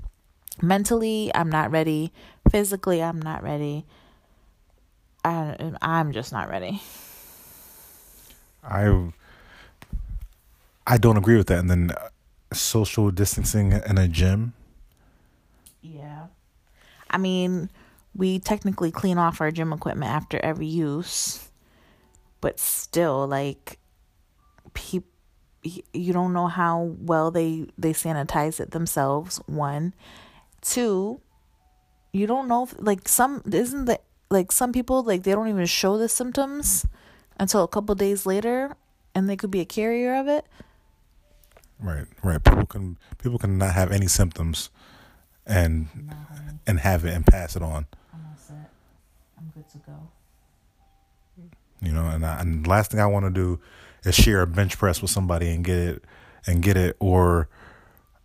Mentally, 0.61 1.31
I'm 1.35 1.49
not 1.49 1.71
ready. 1.71 2.13
Physically, 2.51 3.03
I'm 3.03 3.21
not 3.21 3.43
ready. 3.43 3.87
I, 5.25 5.73
I'm 5.81 6.13
just 6.13 6.33
not 6.33 6.49
ready. 6.51 6.83
I 8.63 9.13
I 10.87 10.97
don't 10.99 11.17
agree 11.17 11.37
with 11.37 11.47
that. 11.49 11.59
And 11.59 11.71
then 11.71 11.91
uh, 11.91 12.09
social 12.53 13.11
distancing 13.11 13.73
in 13.73 13.99
a 13.99 14.09
gym. 14.09 14.53
Yeah. 15.81 16.27
I 17.11 17.19
mean, 17.19 17.71
we 18.15 18.39
technically 18.39 18.91
clean 18.91 19.19
off 19.19 19.41
our 19.41 19.51
gym 19.51 19.73
equipment 19.73 20.11
after 20.11 20.39
every 20.39 20.67
use, 20.67 21.51
but 22.41 22.59
still, 22.59 23.27
like, 23.27 23.79
people 24.75 25.09
you 25.95 26.13
don't 26.13 26.33
know 26.33 26.49
how 26.49 26.97
well 26.99 27.31
they 27.31 27.67
they 27.79 27.93
sanitize 27.93 28.59
it 28.59 28.73
themselves 28.73 29.41
one 29.47 29.95
two 30.61 31.21
you 32.13 32.27
don't 32.27 32.49
know 32.49 32.65
if, 32.65 32.75
like 32.79 33.07
some 33.07 33.41
isn't 33.53 33.85
that 33.85 34.03
like 34.29 34.51
some 34.51 34.73
people 34.73 35.05
like 35.05 35.23
they 35.23 35.31
don't 35.31 35.47
even 35.47 35.65
show 35.67 35.97
the 35.99 36.09
symptoms 36.09 36.85
until 37.39 37.63
a 37.63 37.69
couple 37.69 37.95
days 37.95 38.27
later 38.27 38.77
and 39.15 39.29
they 39.29 39.37
could 39.37 39.51
be 39.51 39.61
a 39.61 39.65
carrier 39.65 40.15
of 40.15 40.29
it 40.29 40.47
right 41.81 42.07
right 42.23 42.43
people 42.45 42.67
can 42.67 42.97
people 43.19 43.39
can 43.39 43.59
not 43.59 43.75
have 43.75 43.91
any 43.91 44.07
symptoms 44.07 44.71
and 45.47 45.89
no, 45.95 46.15
and 46.67 46.81
have 46.81 47.05
it 47.05 47.15
and 47.15 47.27
pass 47.27 47.57
it 47.57 47.63
on 47.63 47.87
I'm 48.13 48.21
all 48.27 48.37
set. 48.37 48.71
I'm 49.39 49.51
good 49.55 49.69
to 49.71 49.79
go. 49.79 49.93
You 51.81 51.93
know, 51.93 52.07
and 52.07 52.25
I, 52.25 52.41
and 52.41 52.67
last 52.67 52.93
thing 52.93 53.01
I 53.01 53.07
want 53.07 53.27
to 53.27 53.31
do 53.31 53.59
is 54.05 54.15
share 54.15 54.43
a 54.43 54.47
bench 54.47 54.79
press 54.79 55.03
with 55.03 55.11
somebody 55.11 55.49
and 55.49 55.65
get 55.65 55.77
it 55.77 56.05
and 56.47 56.63
get 56.63 56.77
it 56.77 56.97
or 57.01 57.49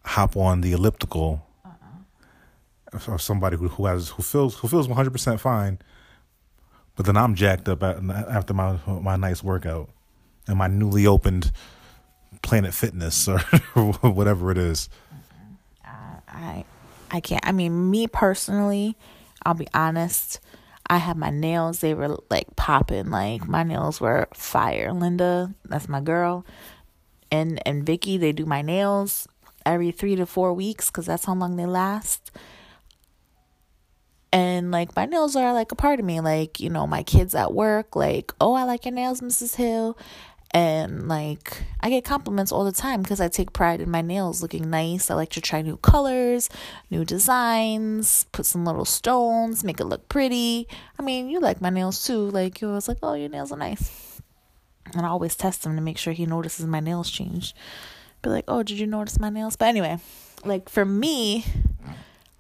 hop 0.06 0.38
on 0.38 0.62
the 0.62 0.74
elliptical 0.74 1.46
uh-uh. 1.66 3.14
of 3.14 3.22
somebody 3.22 3.58
who, 3.58 3.68
who 3.68 3.86
has 3.88 4.10
who 4.10 4.24
feels 4.24 4.56
who 4.60 4.68
feels 4.68 4.88
100% 4.88 5.40
fine 5.40 5.80
but 6.98 7.06
then 7.06 7.16
I'm 7.18 7.36
jacked 7.36 7.70
up 7.70 7.84
after 7.84 8.54
my 8.54 8.80
my 8.88 9.16
nice 9.16 9.44
workout 9.44 9.90
and 10.48 10.58
my 10.58 10.68
newly 10.68 11.08
opened 11.08 11.52
Planet 12.42 12.74
Fitness 12.74 13.28
or 13.30 13.40
whatever 14.02 14.52
it 14.52 14.58
is. 14.58 14.90
Uh, 15.86 16.20
I 16.28 16.66
I 17.12 17.22
can't. 17.22 17.46
I 17.48 17.54
mean, 17.54 17.90
me 17.92 18.08
personally, 18.08 18.98
I'll 19.46 19.54
be 19.54 19.68
honest. 19.74 20.40
I 20.90 20.98
had 20.98 21.18
my 21.18 21.30
nails, 21.32 21.80
they 21.80 21.94
were 21.94 22.18
like 22.30 22.56
popping. 22.56 23.10
Like 23.12 23.48
my 23.48 23.64
nails 23.64 24.02
were 24.02 24.28
fire. 24.34 24.94
Linda, 24.94 25.54
that's 25.66 25.90
my 25.90 26.02
girl. 26.02 26.46
and 27.32 27.62
and 27.68 27.86
Vicky 27.86 28.18
they 28.18 28.32
do 28.32 28.46
my 28.46 28.62
nails 28.62 29.28
every 29.66 29.92
3 29.92 30.16
to 30.16 30.26
4 30.26 30.54
weeks 30.54 30.90
cuz 30.90 31.06
that's 31.08 31.26
how 31.26 31.36
long 31.36 31.58
they 31.58 31.66
last. 31.66 32.32
And 34.32 34.72
like 34.72 34.96
my 34.96 35.06
nails 35.06 35.36
are 35.36 35.54
like 35.54 35.72
a 35.72 35.76
part 35.76 36.00
of 36.00 36.06
me 36.06 36.20
like, 36.20 36.60
you 36.60 36.70
know, 36.70 36.86
my 36.86 37.04
kids 37.04 37.34
at 37.34 37.54
work 37.54 37.96
like, 37.96 38.34
"Oh, 38.42 38.54
I 38.54 38.64
like 38.64 38.86
your 38.86 38.94
nails, 38.94 39.22
Mrs. 39.22 39.56
Hill." 39.56 39.98
And 40.52 41.08
like 41.08 41.64
I 41.82 41.90
get 41.90 42.06
compliments 42.06 42.52
all 42.52 42.64
the 42.66 42.72
time 42.72 43.02
because 43.02 43.20
I 43.22 43.28
take 43.28 43.54
pride 43.54 43.82
in 43.82 43.92
my 43.92 44.02
nails 44.02 44.42
looking 44.42 44.70
nice. 44.70 45.10
I 45.10 45.16
like 45.16 45.30
to 45.32 45.42
try 45.42 45.62
new 45.62 45.78
colors, 45.78 46.50
new 46.90 47.06
designs, 47.06 48.26
put 48.32 48.46
some 48.46 48.66
little 48.66 48.86
stones, 48.86 49.64
make 49.64 49.80
it 49.80 49.86
look 49.86 50.10
pretty. 50.10 50.68
I 51.00 51.04
mean, 51.04 51.30
you 51.30 51.40
like 51.40 51.62
my 51.62 51.70
nails 51.70 52.06
too. 52.06 52.30
Like 52.30 52.62
you 52.62 52.70
was 52.70 52.88
like, 52.88 53.00
"Oh, 53.04 53.14
your 53.14 53.30
nails 53.30 53.52
are 53.52 53.58
nice." 53.58 54.22
And 54.94 55.06
I 55.06 55.10
always 55.10 55.36
test 55.36 55.66
him 55.66 55.76
to 55.76 55.82
make 55.82 55.98
sure 55.98 56.14
he 56.14 56.26
notices 56.26 56.66
my 56.66 56.80
nails 56.80 57.10
change 57.10 57.54
Be 58.22 58.30
like, 58.30 58.46
oh, 58.48 58.64
did 58.64 58.80
you 58.80 58.88
notice 58.88 59.20
my 59.20 59.30
nails? 59.30 59.56
But 59.56 59.68
anyway, 59.68 59.98
like 60.44 60.70
for 60.70 60.86
me, 60.86 61.46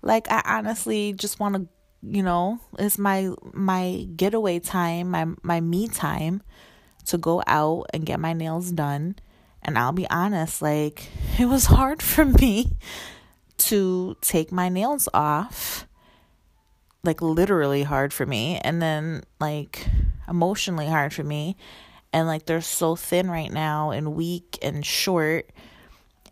like 0.01 0.29
I 0.29 0.41
honestly 0.45 1.13
just 1.13 1.39
want 1.39 1.55
to, 1.55 1.67
you 2.09 2.23
know, 2.23 2.59
it's 2.79 2.97
my 2.97 3.29
my 3.53 4.07
getaway 4.15 4.59
time, 4.59 5.11
my 5.11 5.27
my 5.43 5.61
me 5.61 5.87
time 5.87 6.41
to 7.05 7.17
go 7.17 7.41
out 7.47 7.87
and 7.93 8.05
get 8.05 8.19
my 8.19 8.33
nails 8.33 8.71
done. 8.71 9.15
And 9.61 9.77
I'll 9.77 9.91
be 9.91 10.09
honest, 10.09 10.61
like 10.61 11.09
it 11.39 11.45
was 11.45 11.65
hard 11.65 12.01
for 12.01 12.25
me 12.25 12.71
to 13.57 14.15
take 14.21 14.51
my 14.51 14.69
nails 14.69 15.09
off. 15.13 15.87
Like 17.03 17.21
literally 17.21 17.83
hard 17.83 18.13
for 18.13 18.25
me 18.25 18.59
and 18.63 18.81
then 18.81 19.23
like 19.39 19.87
emotionally 20.27 20.87
hard 20.87 21.13
for 21.13 21.23
me 21.23 21.55
and 22.11 22.27
like 22.27 22.45
they're 22.45 22.59
so 22.59 22.95
thin 22.95 23.29
right 23.29 23.51
now 23.51 23.91
and 23.91 24.15
weak 24.15 24.57
and 24.61 24.85
short 24.85 25.51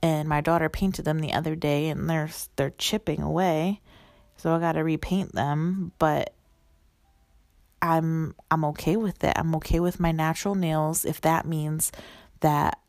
and 0.02 0.28
my 0.28 0.42
daughter 0.42 0.68
painted 0.68 1.06
them 1.06 1.20
the 1.20 1.34
other 1.34 1.56
day 1.56 1.88
and 1.88 2.10
they're 2.10 2.30
they're 2.58 2.72
chipping 2.72 3.22
away 3.22 3.82
so 4.38 4.54
i 4.54 4.60
got 4.60 4.74
to 4.74 4.84
repaint 4.84 5.34
them 5.34 5.92
but 6.00 6.34
i'm 7.82 8.34
i'm 8.52 8.66
okay 8.66 8.96
with 8.96 9.24
it. 9.24 9.34
I'm 9.36 9.56
okay 9.58 9.80
with 9.80 10.00
my 10.00 10.12
natural 10.12 10.56
nails 10.56 11.06
if 11.06 11.22
that 11.22 11.46
means 11.46 11.92
that 12.40 12.80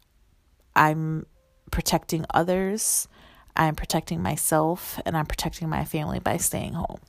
i'm 0.74 1.26
protecting 1.70 2.24
others 2.32 3.08
i'm 3.56 3.74
protecting 3.74 4.22
myself 4.22 5.00
and 5.04 5.16
i'm 5.16 5.26
protecting 5.26 5.68
my 5.68 5.84
family 5.84 6.18
by 6.18 6.36
staying 6.36 6.74
home. 6.74 7.00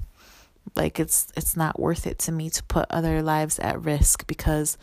Like 0.76 1.00
it's 1.00 1.28
it's 1.36 1.56
not 1.56 1.80
worth 1.80 2.06
it 2.06 2.20
to 2.20 2.32
me 2.32 2.50
to 2.50 2.64
put 2.64 2.86
other 2.90 3.22
lives 3.22 3.60
at 3.60 3.84
risk 3.84 4.28
because 4.28 4.78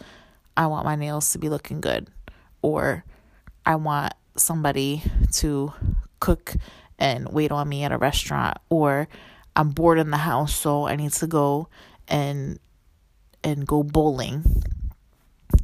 I 0.57 0.67
want 0.67 0.85
my 0.85 0.97
nails 0.97 1.33
to 1.33 1.39
be 1.39 1.49
looking 1.49 1.81
good, 1.81 2.09
or 2.63 3.05
I 3.67 3.77
want 3.77 4.15
somebody 4.37 5.03
to 5.33 5.73
cook 6.21 6.55
and 6.99 7.29
wait 7.29 7.53
on 7.53 7.69
me 7.69 7.85
at 7.85 7.93
a 7.93 7.99
restaurant, 7.99 8.59
or 8.71 9.09
I'm 9.57 9.71
bored 9.71 9.99
in 9.99 10.11
the 10.11 10.17
house, 10.19 10.55
so 10.55 10.87
I 10.87 10.97
need 10.97 11.13
to 11.13 11.27
go 11.27 11.69
and 12.09 12.59
and 13.43 13.67
go 13.67 13.83
bowling. 13.83 14.45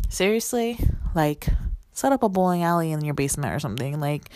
Seriously, 0.09 0.79
like 1.15 1.49
set 1.93 2.13
up 2.13 2.23
a 2.23 2.29
bowling 2.29 2.63
alley 2.63 2.93
in 2.93 3.05
your 3.05 3.15
basement 3.15 3.55
or 3.55 3.59
something. 3.59 4.01
Like 4.01 4.31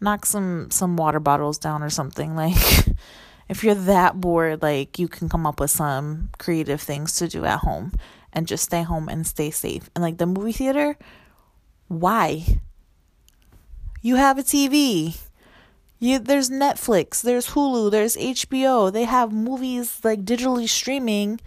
knock 0.00 0.26
some 0.26 0.70
some 0.70 0.96
water 0.96 1.20
bottles 1.20 1.58
down 1.58 1.82
or 1.82 1.90
something. 1.90 2.36
Like 2.46 2.56
if 3.48 3.62
you're 3.62 3.74
that 3.74 4.20
bored, 4.20 4.62
like 4.62 4.98
you 4.98 5.08
can 5.08 5.28
come 5.28 5.46
up 5.46 5.60
with 5.60 5.70
some 5.70 6.30
creative 6.38 6.80
things 6.80 7.14
to 7.16 7.28
do 7.28 7.44
at 7.44 7.60
home 7.60 7.92
and 8.32 8.46
just 8.46 8.64
stay 8.64 8.82
home 8.82 9.08
and 9.08 9.26
stay 9.26 9.50
safe. 9.50 9.88
And 9.94 10.02
like 10.02 10.18
the 10.18 10.26
movie 10.26 10.52
theater, 10.52 10.96
why? 11.86 12.44
You 14.02 14.16
have 14.16 14.38
a 14.38 14.42
TV. 14.42 15.16
You 15.98 16.18
there's 16.18 16.50
Netflix, 16.50 17.22
there's 17.22 17.48
Hulu, 17.48 17.90
there's 17.90 18.16
HBO. 18.16 18.92
They 18.92 19.04
have 19.04 19.32
movies 19.32 20.00
like 20.04 20.24
digitally 20.24 20.68
streaming. 20.68 21.40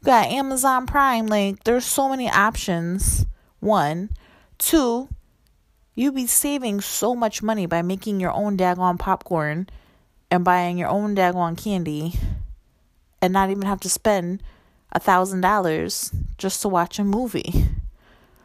You 0.00 0.06
got 0.06 0.26
Amazon 0.26 0.86
Prime. 0.86 1.26
Like 1.26 1.64
there's 1.64 1.84
so 1.84 2.08
many 2.08 2.30
options. 2.30 3.26
One, 3.60 4.10
two, 4.56 5.08
you'd 5.94 6.14
be 6.14 6.26
saving 6.26 6.80
so 6.80 7.14
much 7.14 7.42
money 7.42 7.66
by 7.66 7.82
making 7.82 8.20
your 8.20 8.32
own 8.32 8.56
daggone 8.56 8.98
popcorn 8.98 9.68
and 10.30 10.44
buying 10.44 10.78
your 10.78 10.88
own 10.88 11.14
daggone 11.14 11.62
candy 11.62 12.14
and 13.20 13.34
not 13.34 13.50
even 13.50 13.66
have 13.66 13.80
to 13.80 13.90
spend 13.90 14.42
a 14.92 14.98
thousand 14.98 15.42
dollars 15.42 16.10
just 16.38 16.62
to 16.62 16.68
watch 16.68 16.98
a 16.98 17.04
movie. 17.04 17.66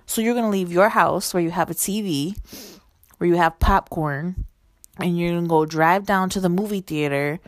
So 0.06 0.21
you're 0.21 0.36
gonna 0.36 0.49
leave 0.49 0.71
your 0.71 0.89
house 0.89 1.34
where 1.34 1.41
you 1.41 1.51
have 1.51 1.69
a 1.69 1.73
TV, 1.73 2.38
where 3.17 3.29
you 3.29 3.38
have 3.38 3.58
popcorn, 3.60 4.45
and 4.99 5.17
you're 5.17 5.31
gonna 5.31 5.47
go 5.47 5.65
drive 5.65 6.05
down 6.05 6.29
to 6.31 6.39
the 6.39 6.49
movie 6.49 6.81
theater, 6.81 7.39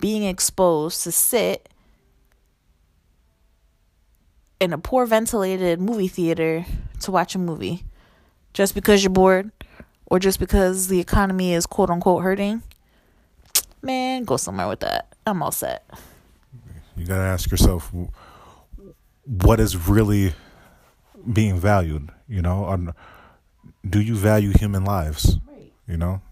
being 0.00 0.24
exposed 0.24 1.02
to 1.04 1.12
sit 1.12 1.68
in 4.60 4.72
a 4.72 4.78
poor 4.78 5.06
ventilated 5.06 5.80
movie 5.80 6.08
theater 6.08 6.64
to 7.00 7.10
watch 7.10 7.34
a 7.34 7.38
movie 7.38 7.84
just 8.54 8.74
because 8.74 9.02
you're 9.02 9.10
bored 9.10 9.50
or 10.06 10.18
just 10.18 10.38
because 10.38 10.88
the 10.88 11.00
economy 11.00 11.52
is 11.52 11.66
quote 11.66 11.90
unquote 11.90 12.22
hurting. 12.22 12.62
Man, 13.80 14.22
go 14.24 14.36
somewhere 14.36 14.68
with 14.68 14.80
that. 14.80 15.14
I'm 15.26 15.42
all 15.42 15.50
set. 15.50 15.84
You 16.96 17.06
got 17.06 17.16
to 17.16 17.22
ask 17.22 17.50
yourself 17.50 17.92
what 19.24 19.58
is 19.58 19.88
really 19.88 20.34
being 21.32 21.58
valued, 21.58 22.10
you 22.28 22.42
know? 22.42 22.92
Do 23.88 24.00
you 24.00 24.14
value 24.14 24.52
human 24.56 24.84
lives? 24.84 25.38
You 25.88 25.96
know? 25.96 26.22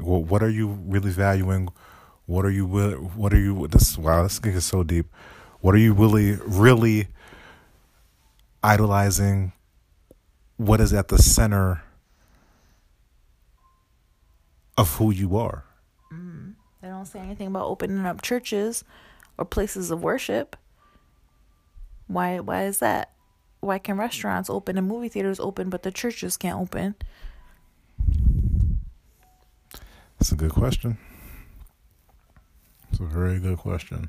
Well, 0.00 0.22
what 0.22 0.42
are 0.42 0.50
you 0.50 0.68
really 0.68 1.10
valuing? 1.10 1.68
What 2.26 2.44
are 2.44 2.50
you 2.50 2.66
what 2.66 3.32
are 3.32 3.40
you 3.40 3.66
this 3.68 3.98
wow, 3.98 4.22
this 4.22 4.40
is 4.44 4.64
so 4.64 4.82
deep. 4.82 5.06
What 5.60 5.74
are 5.74 5.78
you 5.78 5.92
really 5.92 6.36
really 6.46 7.08
idolizing? 8.62 9.52
What 10.56 10.80
is 10.80 10.92
at 10.92 11.08
the 11.08 11.18
center 11.18 11.82
of 14.78 14.94
who 14.96 15.10
you 15.10 15.36
are? 15.36 15.64
Mm. 16.12 16.54
They 16.80 16.88
don't 16.88 17.06
say 17.06 17.20
anything 17.20 17.48
about 17.48 17.66
opening 17.66 18.06
up 18.06 18.22
churches 18.22 18.84
or 19.38 19.44
places 19.44 19.90
of 19.90 20.02
worship. 20.02 20.56
Why 22.06 22.40
why 22.40 22.64
is 22.64 22.78
that? 22.78 23.12
Why 23.60 23.78
can 23.78 23.96
restaurants 23.96 24.50
open 24.50 24.76
and 24.76 24.88
movie 24.88 25.08
theaters 25.08 25.38
open 25.38 25.70
but 25.70 25.82
the 25.82 25.92
churches 25.92 26.36
can't 26.36 26.58
open? 26.58 26.96
That's 30.22 30.30
a 30.30 30.36
good 30.36 30.52
question. 30.52 30.98
It's 32.92 33.00
a 33.00 33.04
very 33.06 33.40
good 33.40 33.58
question. 33.58 34.08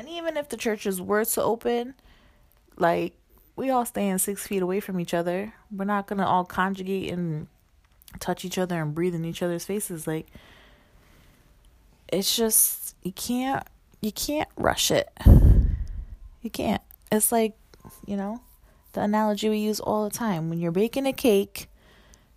And 0.00 0.08
even 0.08 0.36
if 0.36 0.48
the 0.48 0.56
churches 0.56 1.00
were 1.00 1.24
to 1.24 1.42
open, 1.44 1.94
like 2.76 3.14
we 3.54 3.70
all 3.70 3.86
staying 3.86 4.18
six 4.18 4.48
feet 4.48 4.62
away 4.62 4.80
from 4.80 4.98
each 4.98 5.14
other. 5.14 5.54
We're 5.70 5.84
not 5.84 6.08
gonna 6.08 6.26
all 6.26 6.44
conjugate 6.44 7.12
and 7.12 7.46
touch 8.18 8.44
each 8.44 8.58
other 8.58 8.82
and 8.82 8.96
breathe 8.96 9.14
in 9.14 9.24
each 9.24 9.44
other's 9.44 9.64
faces. 9.64 10.08
Like 10.08 10.26
it's 12.08 12.34
just 12.34 12.96
you 13.04 13.12
can't 13.12 13.64
you 14.00 14.10
can't 14.10 14.48
rush 14.56 14.90
it. 14.90 15.08
You 15.24 16.50
can't. 16.50 16.82
It's 17.12 17.30
like, 17.30 17.56
you 18.06 18.16
know, 18.16 18.40
the 18.94 19.02
analogy 19.02 19.48
we 19.48 19.58
use 19.58 19.78
all 19.78 20.02
the 20.02 20.10
time. 20.10 20.50
When 20.50 20.58
you're 20.58 20.72
baking 20.72 21.06
a 21.06 21.12
cake, 21.12 21.68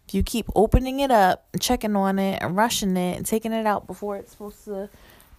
if 0.07 0.13
you 0.13 0.23
keep 0.23 0.45
opening 0.55 0.99
it 0.99 1.11
up 1.11 1.47
and 1.53 1.61
checking 1.61 1.95
on 1.95 2.19
it 2.19 2.41
and 2.41 2.55
rushing 2.55 2.95
it 2.95 3.17
and 3.17 3.25
taking 3.25 3.51
it 3.51 3.65
out 3.65 3.87
before 3.87 4.17
it's 4.17 4.31
supposed 4.31 4.65
to 4.65 4.89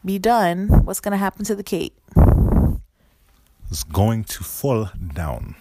be 0.05 0.19
done, 0.19 0.69
what's 0.85 1.01
going 1.01 1.13
to 1.13 1.19
happen 1.19 1.45
to 1.45 1.55
the 1.55 1.63
cake? 1.63 1.95
It's 3.71 3.85
going 3.85 4.25
to 4.25 4.45
fall 4.45 4.91
down. 5.15 5.57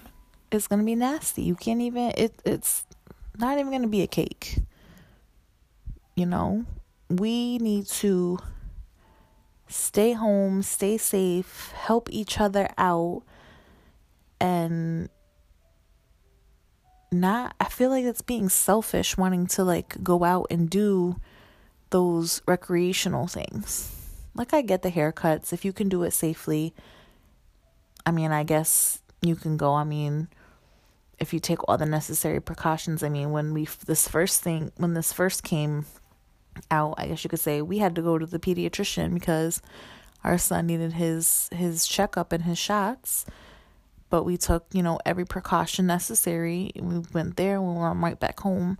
It's 0.51 0.67
going 0.67 0.79
to 0.79 0.85
be 0.85 0.95
nasty. 0.95 1.41
You 1.43 1.55
can't 1.55 1.81
even 1.81 2.13
it 2.17 2.33
it's 2.45 2.85
not 3.37 3.57
even 3.57 3.71
going 3.71 3.81
to 3.81 3.87
be 3.87 4.01
a 4.01 4.07
cake. 4.07 4.59
You 6.15 6.25
know, 6.25 6.65
we 7.09 7.57
need 7.57 7.87
to 7.87 8.39
stay 9.67 10.13
home, 10.13 10.61
stay 10.61 10.97
safe, 10.97 11.71
help 11.75 12.09
each 12.11 12.39
other 12.39 12.69
out, 12.77 13.23
and 14.39 15.09
not, 17.21 17.55
I 17.59 17.65
feel 17.65 17.89
like 17.89 18.05
it's 18.05 18.21
being 18.21 18.49
selfish 18.49 19.17
wanting 19.17 19.47
to 19.47 19.63
like 19.63 20.03
go 20.03 20.23
out 20.23 20.47
and 20.49 20.69
do 20.69 21.19
those 21.89 22.41
recreational 22.47 23.27
things. 23.27 23.91
Like, 24.33 24.53
I 24.53 24.61
get 24.61 24.81
the 24.81 24.91
haircuts. 24.91 25.53
If 25.53 25.63
you 25.63 25.71
can 25.71 25.87
do 25.87 26.03
it 26.03 26.11
safely, 26.11 26.73
I 28.05 28.11
mean, 28.11 28.31
I 28.31 28.43
guess 28.43 29.01
you 29.21 29.35
can 29.35 29.55
go. 29.55 29.73
I 29.73 29.85
mean, 29.85 30.27
if 31.19 31.33
you 31.33 31.39
take 31.39 31.59
all 31.67 31.77
the 31.77 31.85
necessary 31.85 32.41
precautions, 32.41 33.01
I 33.01 33.09
mean, 33.09 33.31
when 33.31 33.53
we, 33.53 33.67
this 33.85 34.07
first 34.07 34.41
thing, 34.41 34.71
when 34.75 34.93
this 34.93 35.13
first 35.13 35.43
came 35.43 35.85
out, 36.69 36.95
I 36.97 37.07
guess 37.07 37.23
you 37.23 37.29
could 37.29 37.39
say, 37.39 37.61
we 37.61 37.77
had 37.77 37.95
to 37.95 38.01
go 38.01 38.17
to 38.17 38.25
the 38.25 38.39
pediatrician 38.39 39.13
because 39.13 39.61
our 40.23 40.37
son 40.37 40.67
needed 40.67 40.93
his 40.93 41.49
his 41.53 41.87
checkup 41.87 42.31
and 42.31 42.43
his 42.43 42.57
shots. 42.57 43.25
But 44.15 44.23
we 44.23 44.37
took, 44.37 44.65
you 44.71 44.81
know, 44.81 44.97
every 45.05 45.25
precaution 45.25 45.87
necessary. 45.87 46.71
We 46.73 46.99
went 47.11 47.35
there, 47.35 47.61
we 47.61 47.77
went 47.77 48.01
right 48.01 48.17
back 48.17 48.39
home. 48.39 48.77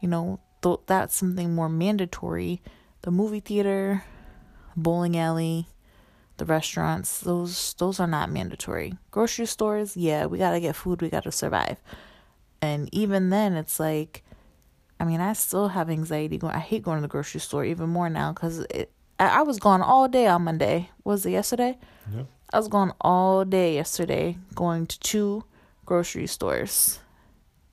You 0.00 0.08
know, 0.08 0.40
th- 0.62 0.78
that's 0.86 1.14
something 1.14 1.54
more 1.54 1.68
mandatory. 1.68 2.62
The 3.02 3.10
movie 3.10 3.40
theater, 3.40 4.02
bowling 4.74 5.14
alley, 5.14 5.68
the 6.38 6.46
restaurants, 6.46 7.20
those 7.20 7.74
those 7.74 8.00
are 8.00 8.06
not 8.06 8.30
mandatory. 8.30 8.94
Grocery 9.10 9.44
stores, 9.44 9.94
yeah, 9.94 10.24
we 10.24 10.38
got 10.38 10.52
to 10.52 10.60
get 10.60 10.74
food, 10.74 11.02
we 11.02 11.10
got 11.10 11.24
to 11.24 11.32
survive. 11.32 11.82
And 12.62 12.88
even 12.90 13.28
then 13.28 13.56
it's 13.56 13.78
like 13.78 14.24
I 14.98 15.04
mean, 15.04 15.20
I 15.20 15.34
still 15.34 15.68
have 15.68 15.90
anxiety 15.90 16.38
going. 16.38 16.54
I 16.54 16.60
hate 16.60 16.82
going 16.82 16.96
to 16.96 17.02
the 17.02 17.08
grocery 17.08 17.40
store 17.40 17.62
even 17.62 17.90
more 17.90 18.08
now 18.08 18.32
cuz 18.32 18.64
I, 19.20 19.42
was 19.42 19.58
gone 19.58 19.82
all 19.82 20.08
day 20.08 20.28
on 20.28 20.44
Monday. 20.44 20.88
Was 21.04 21.26
it 21.26 21.32
yesterday? 21.32 21.76
Yeah. 22.10 22.22
I 22.50 22.56
was 22.56 22.68
gone 22.68 22.94
all 23.00 23.44
day 23.44 23.74
yesterday 23.74 24.38
going 24.54 24.86
to 24.86 24.98
two 25.00 25.44
grocery 25.84 26.26
stores. 26.26 26.98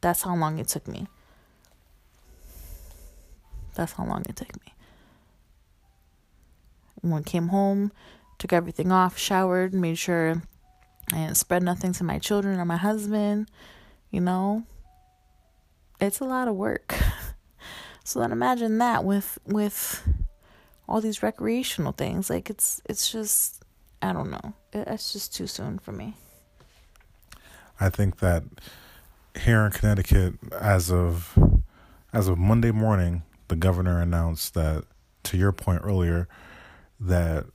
That's 0.02 0.24
how 0.24 0.36
long 0.36 0.60
it 0.60 0.68
took 0.68 0.88
me. 0.88 1.08
That's 3.76 3.94
how 3.94 4.06
long 4.06 4.24
it 4.28 4.36
took 4.36 4.54
me. 4.62 4.74
When 7.02 7.22
I 7.22 7.24
came 7.24 7.50
home, 7.50 7.92
took 8.38 8.52
everything 8.52 8.92
off, 8.92 9.18
showered, 9.18 9.74
made 9.74 9.98
sure 9.98 10.42
I 11.12 11.18
didn't 11.18 11.38
spread 11.38 11.64
nothing 11.64 11.94
to 11.94 12.04
my 12.04 12.20
children 12.20 12.60
or 12.60 12.66
my 12.66 12.78
husband. 12.78 13.50
You 14.12 14.22
know, 14.22 14.64
it's 16.02 16.20
a 16.20 16.26
lot 16.26 16.48
of 16.48 16.56
work. 16.56 16.96
so 18.04 18.20
then 18.20 18.32
imagine 18.32 18.78
that 18.80 19.04
with 19.04 19.38
with 19.46 20.08
all 20.88 21.02
these 21.02 21.24
recreational 21.24 21.92
things. 21.92 22.30
Like 22.30 22.50
it's 22.50 22.82
it's 22.86 23.12
just 23.12 23.65
I 24.06 24.14
don't 24.14 24.30
know. 24.30 24.54
It's 24.72 25.14
just 25.14 25.36
too 25.36 25.48
soon 25.48 25.80
for 25.80 25.92
me. 25.92 26.16
I 27.80 27.90
think 27.90 28.20
that 28.20 28.44
here 29.38 29.66
in 29.66 29.72
Connecticut, 29.72 30.36
as 30.60 30.92
of 30.92 31.38
as 32.14 32.28
of 32.28 32.38
Monday 32.38 32.72
morning, 32.72 33.24
the 33.48 33.56
governor 33.56 34.00
announced 34.00 34.54
that, 34.54 34.86
to 35.24 35.38
your 35.38 35.52
point 35.52 35.82
earlier, 35.84 36.28
that 37.00 37.46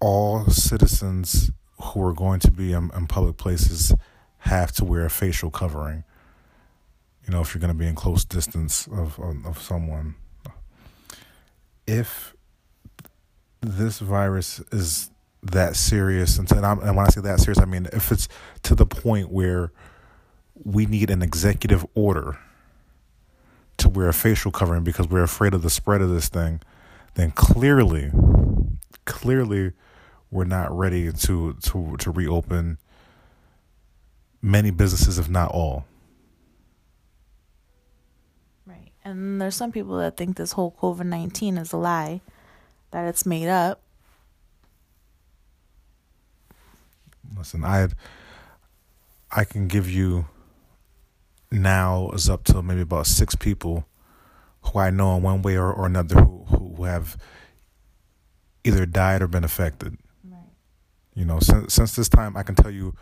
all 0.00 0.46
citizens 0.46 1.50
who 1.82 2.02
are 2.02 2.14
going 2.14 2.40
to 2.40 2.50
be 2.50 2.72
in, 2.72 2.90
in 2.96 3.06
public 3.06 3.36
places 3.36 3.94
have 4.38 4.72
to 4.72 4.84
wear 4.84 5.04
a 5.04 5.10
facial 5.10 5.50
covering. 5.50 6.04
You 7.26 7.34
know, 7.34 7.42
if 7.42 7.54
you're 7.54 7.60
going 7.60 7.72
to 7.72 7.78
be 7.78 7.86
in 7.86 7.94
close 7.94 8.24
distance 8.24 8.86
of, 8.86 9.18
of, 9.18 9.44
of 9.44 9.60
someone, 9.60 10.14
if 11.86 12.34
this 13.60 13.98
virus 13.98 14.60
is 14.72 15.10
that 15.42 15.76
serious, 15.76 16.38
and, 16.38 16.50
and, 16.52 16.64
and 16.64 16.96
when 16.96 17.06
I 17.06 17.08
say 17.08 17.20
that 17.20 17.40
serious, 17.40 17.58
I 17.58 17.64
mean 17.64 17.88
if 17.92 18.12
it's 18.12 18.28
to 18.62 18.74
the 18.74 18.86
point 18.86 19.30
where 19.30 19.72
we 20.54 20.86
need 20.86 21.10
an 21.10 21.22
executive 21.22 21.86
order 21.94 22.38
to 23.78 23.88
wear 23.88 24.08
a 24.08 24.12
facial 24.12 24.52
covering 24.52 24.84
because 24.84 25.08
we're 25.08 25.22
afraid 25.22 25.54
of 25.54 25.62
the 25.62 25.70
spread 25.70 26.02
of 26.02 26.10
this 26.10 26.28
thing, 26.28 26.60
then 27.14 27.30
clearly, 27.30 28.10
clearly, 29.06 29.72
we're 30.30 30.44
not 30.44 30.70
ready 30.76 31.10
to 31.12 31.54
to 31.54 31.96
to 31.98 32.10
reopen. 32.10 32.78
Many 34.42 34.70
businesses, 34.70 35.18
if 35.18 35.28
not 35.28 35.50
all. 35.50 35.84
Right, 38.64 38.92
and 39.04 39.40
there's 39.40 39.56
some 39.56 39.72
people 39.72 39.98
that 39.98 40.16
think 40.16 40.36
this 40.36 40.52
whole 40.52 40.76
COVID 40.80 41.04
nineteen 41.04 41.58
is 41.58 41.72
a 41.72 41.76
lie, 41.76 42.20
that 42.90 43.06
it's 43.06 43.24
made 43.24 43.48
up. 43.48 43.80
Listen, 47.36 47.64
I 47.64 47.88
I 49.30 49.44
can 49.44 49.68
give 49.68 49.88
you 49.88 50.26
now 51.50 52.10
is 52.10 52.28
up 52.28 52.44
to 52.44 52.62
maybe 52.62 52.80
about 52.82 53.06
six 53.06 53.34
people 53.34 53.86
who 54.62 54.78
I 54.78 54.90
know 54.90 55.16
in 55.16 55.22
one 55.22 55.42
way 55.42 55.56
or, 55.56 55.72
or 55.72 55.86
another 55.86 56.16
who, 56.16 56.44
who 56.48 56.84
have 56.84 57.16
either 58.64 58.86
died 58.86 59.22
or 59.22 59.28
been 59.28 59.44
affected. 59.44 59.96
Right. 60.24 60.40
You 61.14 61.24
know, 61.24 61.40
since 61.40 61.74
since 61.74 61.96
this 61.96 62.08
time, 62.08 62.36
I 62.36 62.42
can 62.42 62.54
tell 62.54 62.70
you 62.70 62.94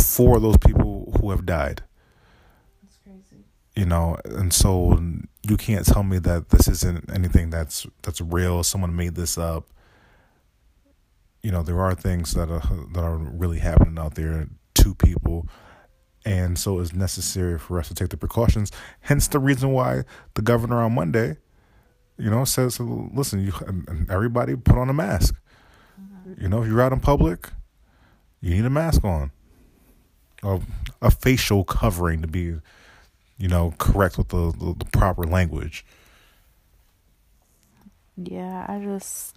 four 0.00 0.36
of 0.36 0.42
those 0.42 0.58
people 0.58 1.18
who 1.20 1.30
have 1.30 1.46
died. 1.46 1.82
You 3.76 3.84
know, 3.84 4.16
and 4.24 4.52
so 4.52 4.98
you 5.42 5.56
can't 5.56 5.84
tell 5.84 6.02
me 6.02 6.18
that 6.20 6.48
this 6.48 6.66
isn't 6.66 7.10
anything 7.12 7.50
that's 7.50 7.86
that's 8.02 8.20
real. 8.20 8.64
Someone 8.64 8.96
made 8.96 9.14
this 9.14 9.36
up. 9.36 9.66
You 11.42 11.52
know, 11.52 11.62
there 11.62 11.80
are 11.80 11.94
things 11.94 12.32
that 12.32 12.50
are 12.50 12.62
that 12.94 13.04
are 13.04 13.16
really 13.16 13.58
happening 13.58 13.98
out 13.98 14.14
there 14.14 14.48
to 14.74 14.94
people 14.94 15.46
and 16.26 16.58
so 16.58 16.80
it's 16.80 16.92
necessary 16.92 17.56
for 17.56 17.78
us 17.78 17.86
to 17.86 17.94
take 17.94 18.08
the 18.08 18.16
precautions. 18.16 18.72
Hence 19.00 19.28
the 19.28 19.38
reason 19.38 19.70
why 19.70 20.02
the 20.34 20.42
governor 20.42 20.82
on 20.82 20.92
Monday, 20.92 21.36
you 22.18 22.28
know, 22.28 22.44
says, 22.44 22.80
"Listen, 22.80 23.44
you 23.44 23.52
everybody 24.10 24.56
put 24.56 24.76
on 24.76 24.90
a 24.90 24.92
mask. 24.92 25.36
Mm-hmm. 26.00 26.42
You 26.42 26.48
know, 26.48 26.62
if 26.62 26.68
you're 26.68 26.82
out 26.82 26.92
in 26.92 26.98
public, 26.98 27.50
you 28.40 28.50
need 28.50 28.64
a 28.64 28.70
mask 28.70 29.04
on, 29.04 29.30
a, 30.42 30.60
a 31.00 31.12
facial 31.12 31.62
covering 31.62 32.22
to 32.22 32.28
be, 32.28 32.56
you 33.38 33.48
know, 33.48 33.74
correct 33.78 34.18
with 34.18 34.28
the, 34.28 34.52
the, 34.52 34.74
the 34.78 34.84
proper 34.86 35.24
language." 35.24 35.84
Yeah, 38.16 38.64
I 38.68 38.80
just 38.80 39.36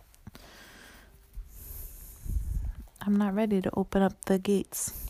I'm 3.01 3.15
not 3.17 3.35
ready 3.35 3.61
to 3.61 3.69
open 3.75 4.01
up 4.01 4.25
the 4.25 4.39
gates. 4.39 5.09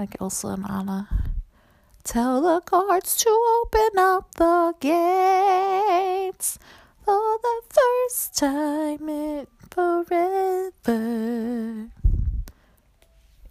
like 0.00 0.16
Elsa 0.18 0.48
and 0.48 0.64
Anna. 0.64 1.08
Tell 2.04 2.40
the 2.40 2.62
guards 2.64 3.14
to 3.16 3.28
open 3.28 3.98
up 3.98 4.34
the 4.34 4.72
gates 4.80 6.58
for 7.04 7.38
the 7.42 7.60
first 7.68 8.34
time 8.34 9.06
in 9.10 9.46
forever. 9.70 10.70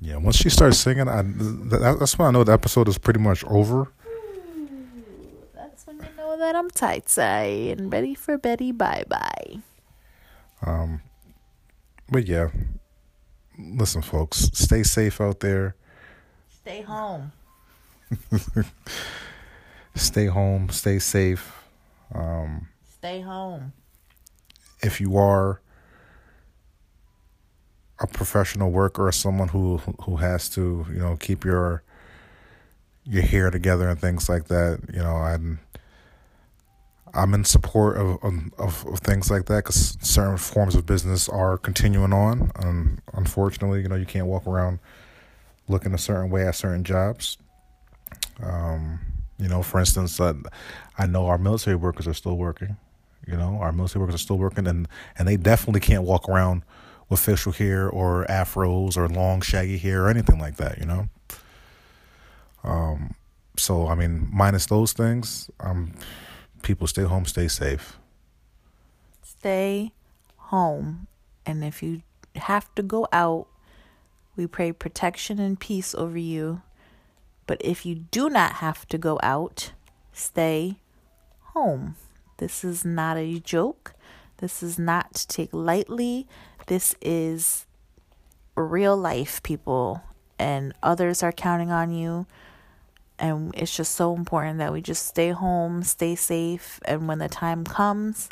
Yeah, 0.01 0.17
once 0.17 0.37
she 0.37 0.49
starts 0.49 0.77
singing, 0.77 1.09
I, 1.09 1.23
that's 1.23 2.17
when 2.17 2.27
I 2.27 2.31
know 2.31 2.43
the 2.43 2.53
episode 2.53 2.87
is 2.87 2.97
pretty 2.97 3.19
much 3.19 3.43
over. 3.45 3.91
that's 5.53 5.85
when 5.85 5.97
you 5.97 6.05
know 6.17 6.37
that 6.37 6.55
I'm 6.55 6.69
tight 6.69 7.09
side 7.09 7.79
and 7.79 7.91
ready 7.91 8.15
for 8.15 8.37
Betty 8.37 8.71
bye 8.71 9.03
bye. 9.09 9.59
Um, 10.65 11.01
but 12.09 12.27
yeah, 12.27 12.49
listen, 13.57 14.01
folks, 14.01 14.49
stay 14.53 14.83
safe 14.83 15.19
out 15.19 15.41
there. 15.41 15.75
Stay 16.49 16.81
home. 16.81 17.31
stay 19.95 20.27
home. 20.27 20.69
Stay 20.69 20.99
safe. 20.99 21.63
Um, 22.13 22.67
stay 22.97 23.21
home. 23.21 23.73
If 24.81 25.01
you 25.01 25.17
are 25.17 25.61
a 27.99 28.07
professional 28.07 28.71
worker 28.71 29.07
or 29.07 29.11
someone 29.11 29.49
who 29.49 29.77
who 30.03 30.17
has 30.17 30.49
to, 30.49 30.85
you 30.89 30.99
know, 30.99 31.17
keep 31.17 31.43
your 31.43 31.83
your 33.05 33.23
hair 33.23 33.49
together 33.49 33.89
and 33.89 33.99
things 33.99 34.29
like 34.29 34.45
that, 34.45 34.79
you 34.93 34.99
know, 34.99 35.15
I'm 35.15 35.59
I'm 37.13 37.33
in 37.33 37.43
support 37.43 37.97
of 37.97 38.23
of, 38.23 38.85
of 38.87 38.99
things 38.99 39.31
like 39.31 39.45
that 39.45 39.63
because 39.63 39.97
certain 40.01 40.37
forms 40.37 40.75
of 40.75 40.85
business 40.85 41.27
are 41.27 41.57
continuing 41.57 42.13
on. 42.13 42.51
Um, 42.55 42.99
unfortunately, 43.13 43.81
you 43.81 43.87
know, 43.87 43.95
you 43.95 44.05
can't 44.05 44.27
walk 44.27 44.45
around 44.47 44.79
looking 45.67 45.93
a 45.93 45.97
certain 45.97 46.29
way 46.29 46.47
at 46.47 46.55
certain 46.55 46.83
jobs. 46.83 47.37
Um, 48.41 48.99
you 49.37 49.47
know, 49.47 49.63
for 49.63 49.79
instance, 49.79 50.19
uh, 50.19 50.33
I 50.97 51.07
know 51.07 51.27
our 51.27 51.37
military 51.37 51.75
workers 51.75 52.07
are 52.07 52.13
still 52.13 52.37
working. 52.37 52.77
You 53.27 53.37
know, 53.37 53.57
our 53.59 53.71
military 53.71 54.01
workers 54.01 54.15
are 54.15 54.19
still 54.19 54.37
working, 54.37 54.67
and 54.67 54.87
and 55.17 55.27
they 55.27 55.37
definitely 55.37 55.81
can't 55.81 56.03
walk 56.03 56.29
around 56.29 56.63
with 57.09 57.19
facial 57.19 57.51
hair 57.51 57.89
or 57.89 58.25
afros 58.29 58.95
or 58.95 59.07
long 59.09 59.41
shaggy 59.41 59.77
hair 59.77 60.05
or 60.05 60.09
anything 60.09 60.39
like 60.39 60.57
that. 60.57 60.77
You 60.77 60.85
know. 60.85 61.09
Um. 62.63 63.15
So 63.57 63.87
I 63.87 63.95
mean, 63.95 64.29
minus 64.31 64.67
those 64.67 64.93
things, 64.93 65.49
um, 65.59 65.93
people 66.61 66.87
stay 66.87 67.03
home, 67.03 67.25
stay 67.25 67.47
safe. 67.47 67.97
Stay 69.21 69.91
home, 70.37 71.07
and 71.45 71.63
if 71.63 71.83
you 71.83 72.01
have 72.35 72.73
to 72.75 72.83
go 72.83 73.07
out, 73.11 73.47
we 74.35 74.47
pray 74.47 74.71
protection 74.71 75.39
and 75.39 75.59
peace 75.59 75.93
over 75.93 76.17
you. 76.17 76.61
But 77.47 77.61
if 77.61 77.85
you 77.85 77.95
do 77.95 78.29
not 78.29 78.53
have 78.53 78.87
to 78.89 78.97
go 78.97 79.19
out, 79.23 79.71
stay 80.13 80.77
home. 81.53 81.95
This 82.37 82.63
is 82.63 82.85
not 82.85 83.17
a 83.17 83.39
joke. 83.39 83.93
This 84.37 84.63
is 84.63 84.79
not 84.79 85.13
to 85.15 85.27
take 85.27 85.49
lightly. 85.51 86.27
This 86.69 86.95
is 87.01 87.65
real 88.55 88.95
life, 88.95 89.41
people. 89.41 90.03
And 90.37 90.73
others 90.83 91.23
are 91.23 91.31
counting 91.31 91.71
on 91.71 91.91
you. 91.91 92.27
And 93.17 93.53
it's 93.57 93.75
just 93.75 93.95
so 93.95 94.15
important 94.15 94.59
that 94.59 94.71
we 94.71 94.81
just 94.81 95.05
stay 95.07 95.31
home, 95.31 95.81
stay 95.81 96.15
safe. 96.15 96.79
And 96.85 97.07
when 97.07 97.17
the 97.17 97.27
time 97.27 97.65
comes, 97.65 98.29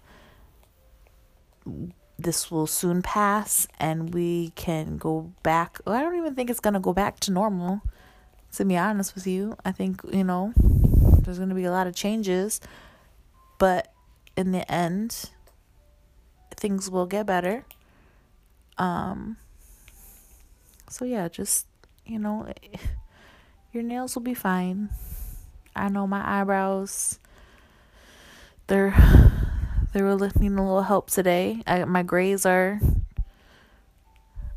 this 2.19 2.52
will 2.52 2.67
soon 2.67 3.02
pass 3.02 3.67
and 3.80 4.13
we 4.13 4.52
can 4.52 4.97
go 4.97 5.34
back. 5.41 5.80
I 5.88 6.00
don't 6.02 6.17
even 6.17 6.36
think 6.36 6.52
it's 6.52 6.60
going 6.60 6.76
to 6.76 6.80
go 6.80 6.93
back 6.93 7.19
to 7.21 7.32
normal, 7.32 7.82
to 8.54 8.65
be 8.65 8.78
honest 8.78 9.15
with 9.15 9.26
you. 9.26 9.58
I 9.65 9.71
think, 9.71 10.02
you 10.13 10.23
know, 10.23 10.54
there's 11.21 11.38
going 11.38 11.50
to 11.50 11.56
be 11.56 11.65
a 11.65 11.71
lot 11.71 11.88
of 11.88 11.95
changes, 11.95 12.62
but 13.58 13.91
in 14.36 14.52
the 14.52 14.71
end, 14.71 15.32
things 16.56 16.89
will 16.89 17.08
get 17.08 17.26
better. 17.26 17.65
Um, 18.78 19.38
so 20.90 21.06
yeah, 21.06 21.28
just, 21.28 21.68
you 22.06 22.20
know, 22.20 22.52
your 23.74 23.84
nails 23.84 24.16
will 24.16 24.24
be 24.24 24.34
fine. 24.34 24.90
I 25.76 25.90
know 25.90 26.08
my 26.08 26.42
eyebrows, 26.42 27.20
they're 28.68 28.96
they 29.94 30.02
were 30.02 30.16
needing 30.18 30.58
a 30.58 30.63
little 30.63 30.84
help 30.84 31.10
today. 31.10 31.62
I, 31.66 31.86
my 31.86 32.04
grays 32.04 32.46
are 32.46 32.80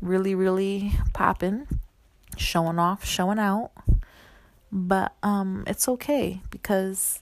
really, 0.01 0.35
really 0.35 0.93
popping, 1.13 1.67
showing 2.37 2.79
off, 2.79 3.05
showing 3.05 3.39
out. 3.39 3.71
But 4.71 5.13
um, 5.21 5.63
it's 5.67 5.87
okay 5.87 6.41
because 6.49 7.21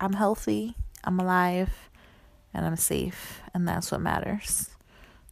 I'm 0.00 0.12
healthy, 0.12 0.74
I'm 1.04 1.18
alive, 1.18 1.90
and 2.52 2.66
I'm 2.66 2.76
safe, 2.76 3.40
and 3.54 3.66
that's 3.66 3.90
what 3.90 4.00
matters. 4.00 4.70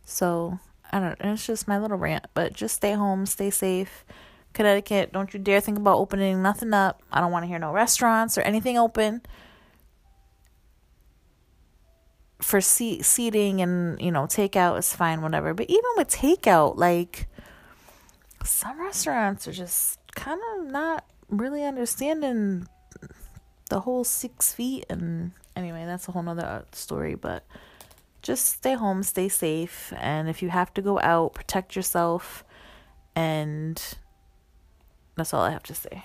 So 0.07 0.59
I 0.90 1.01
don't. 1.01 1.21
It's 1.21 1.47
just 1.47 1.69
my 1.69 1.79
little 1.79 1.99
rant, 1.99 2.27
but 2.33 2.55
just 2.55 2.77
stay 2.77 2.92
home, 2.92 3.27
stay 3.27 3.51
safe. 3.51 4.07
Connecticut, 4.55 5.12
don't 5.12 5.35
you 5.35 5.38
dare 5.38 5.61
think 5.61 5.77
about 5.77 5.99
opening 5.99 6.42
nothing 6.42 6.73
up. 6.73 7.03
I 7.12 7.21
don't 7.21 7.31
want 7.31 7.42
to 7.42 7.47
hear 7.49 7.59
no 7.59 7.73
restaurants 7.73 8.38
or 8.38 8.40
anything 8.40 8.79
open 8.79 9.21
for 12.40 12.61
seat 12.61 13.05
seating 13.05 13.61
and 13.61 14.01
you 14.01 14.12
know 14.12 14.23
takeout 14.23 14.79
is 14.79 14.92
fine 14.95 15.23
whatever 15.23 15.55
but 15.55 15.69
even 15.71 15.90
with 15.97 16.09
takeout 16.09 16.77
like 16.77 17.29
some 18.45 18.79
restaurants 18.79 19.49
are 19.49 19.53
just 19.53 19.99
kind 20.14 20.40
of 20.55 20.66
not 20.66 21.05
really 21.31 21.64
understanding 21.64 22.69
the 23.71 23.81
whole 23.81 24.05
six 24.05 24.53
feet 24.53 24.85
and 24.90 25.33
anyway 25.57 25.85
that's 25.87 26.09
a 26.09 26.12
whole 26.12 26.23
nother 26.23 26.45
uh, 26.45 26.62
story 26.73 27.14
but 27.14 27.42
just 28.27 28.47
stay 28.47 28.75
home 28.75 29.03
stay 29.03 29.29
safe 29.29 29.93
and 29.97 30.29
if 30.29 30.43
you 30.43 30.49
have 30.51 30.73
to 30.75 30.83
go 30.83 30.99
out 31.01 31.33
protect 31.35 31.77
yourself 31.77 32.45
and 33.15 33.97
that's 35.17 35.33
all 35.33 35.43
i 35.43 35.51
have 35.51 35.62
to 35.62 35.75
say 35.75 36.05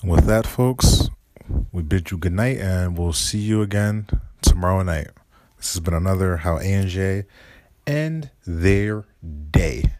And 0.00 0.10
with 0.10 0.26
that 0.26 0.46
folks 0.46 1.10
we 1.72 1.82
bid 1.82 2.10
you 2.10 2.18
good 2.18 2.32
night 2.32 2.58
and 2.58 2.96
we'll 2.96 3.12
see 3.12 3.38
you 3.38 3.62
again 3.62 4.06
tomorrow 4.42 4.82
night. 4.82 5.08
This 5.56 5.74
has 5.74 5.80
been 5.80 5.94
another 5.94 6.38
How 6.38 6.58
A 6.58 7.24
and 7.86 8.30
their 8.46 9.04
day. 9.50 9.92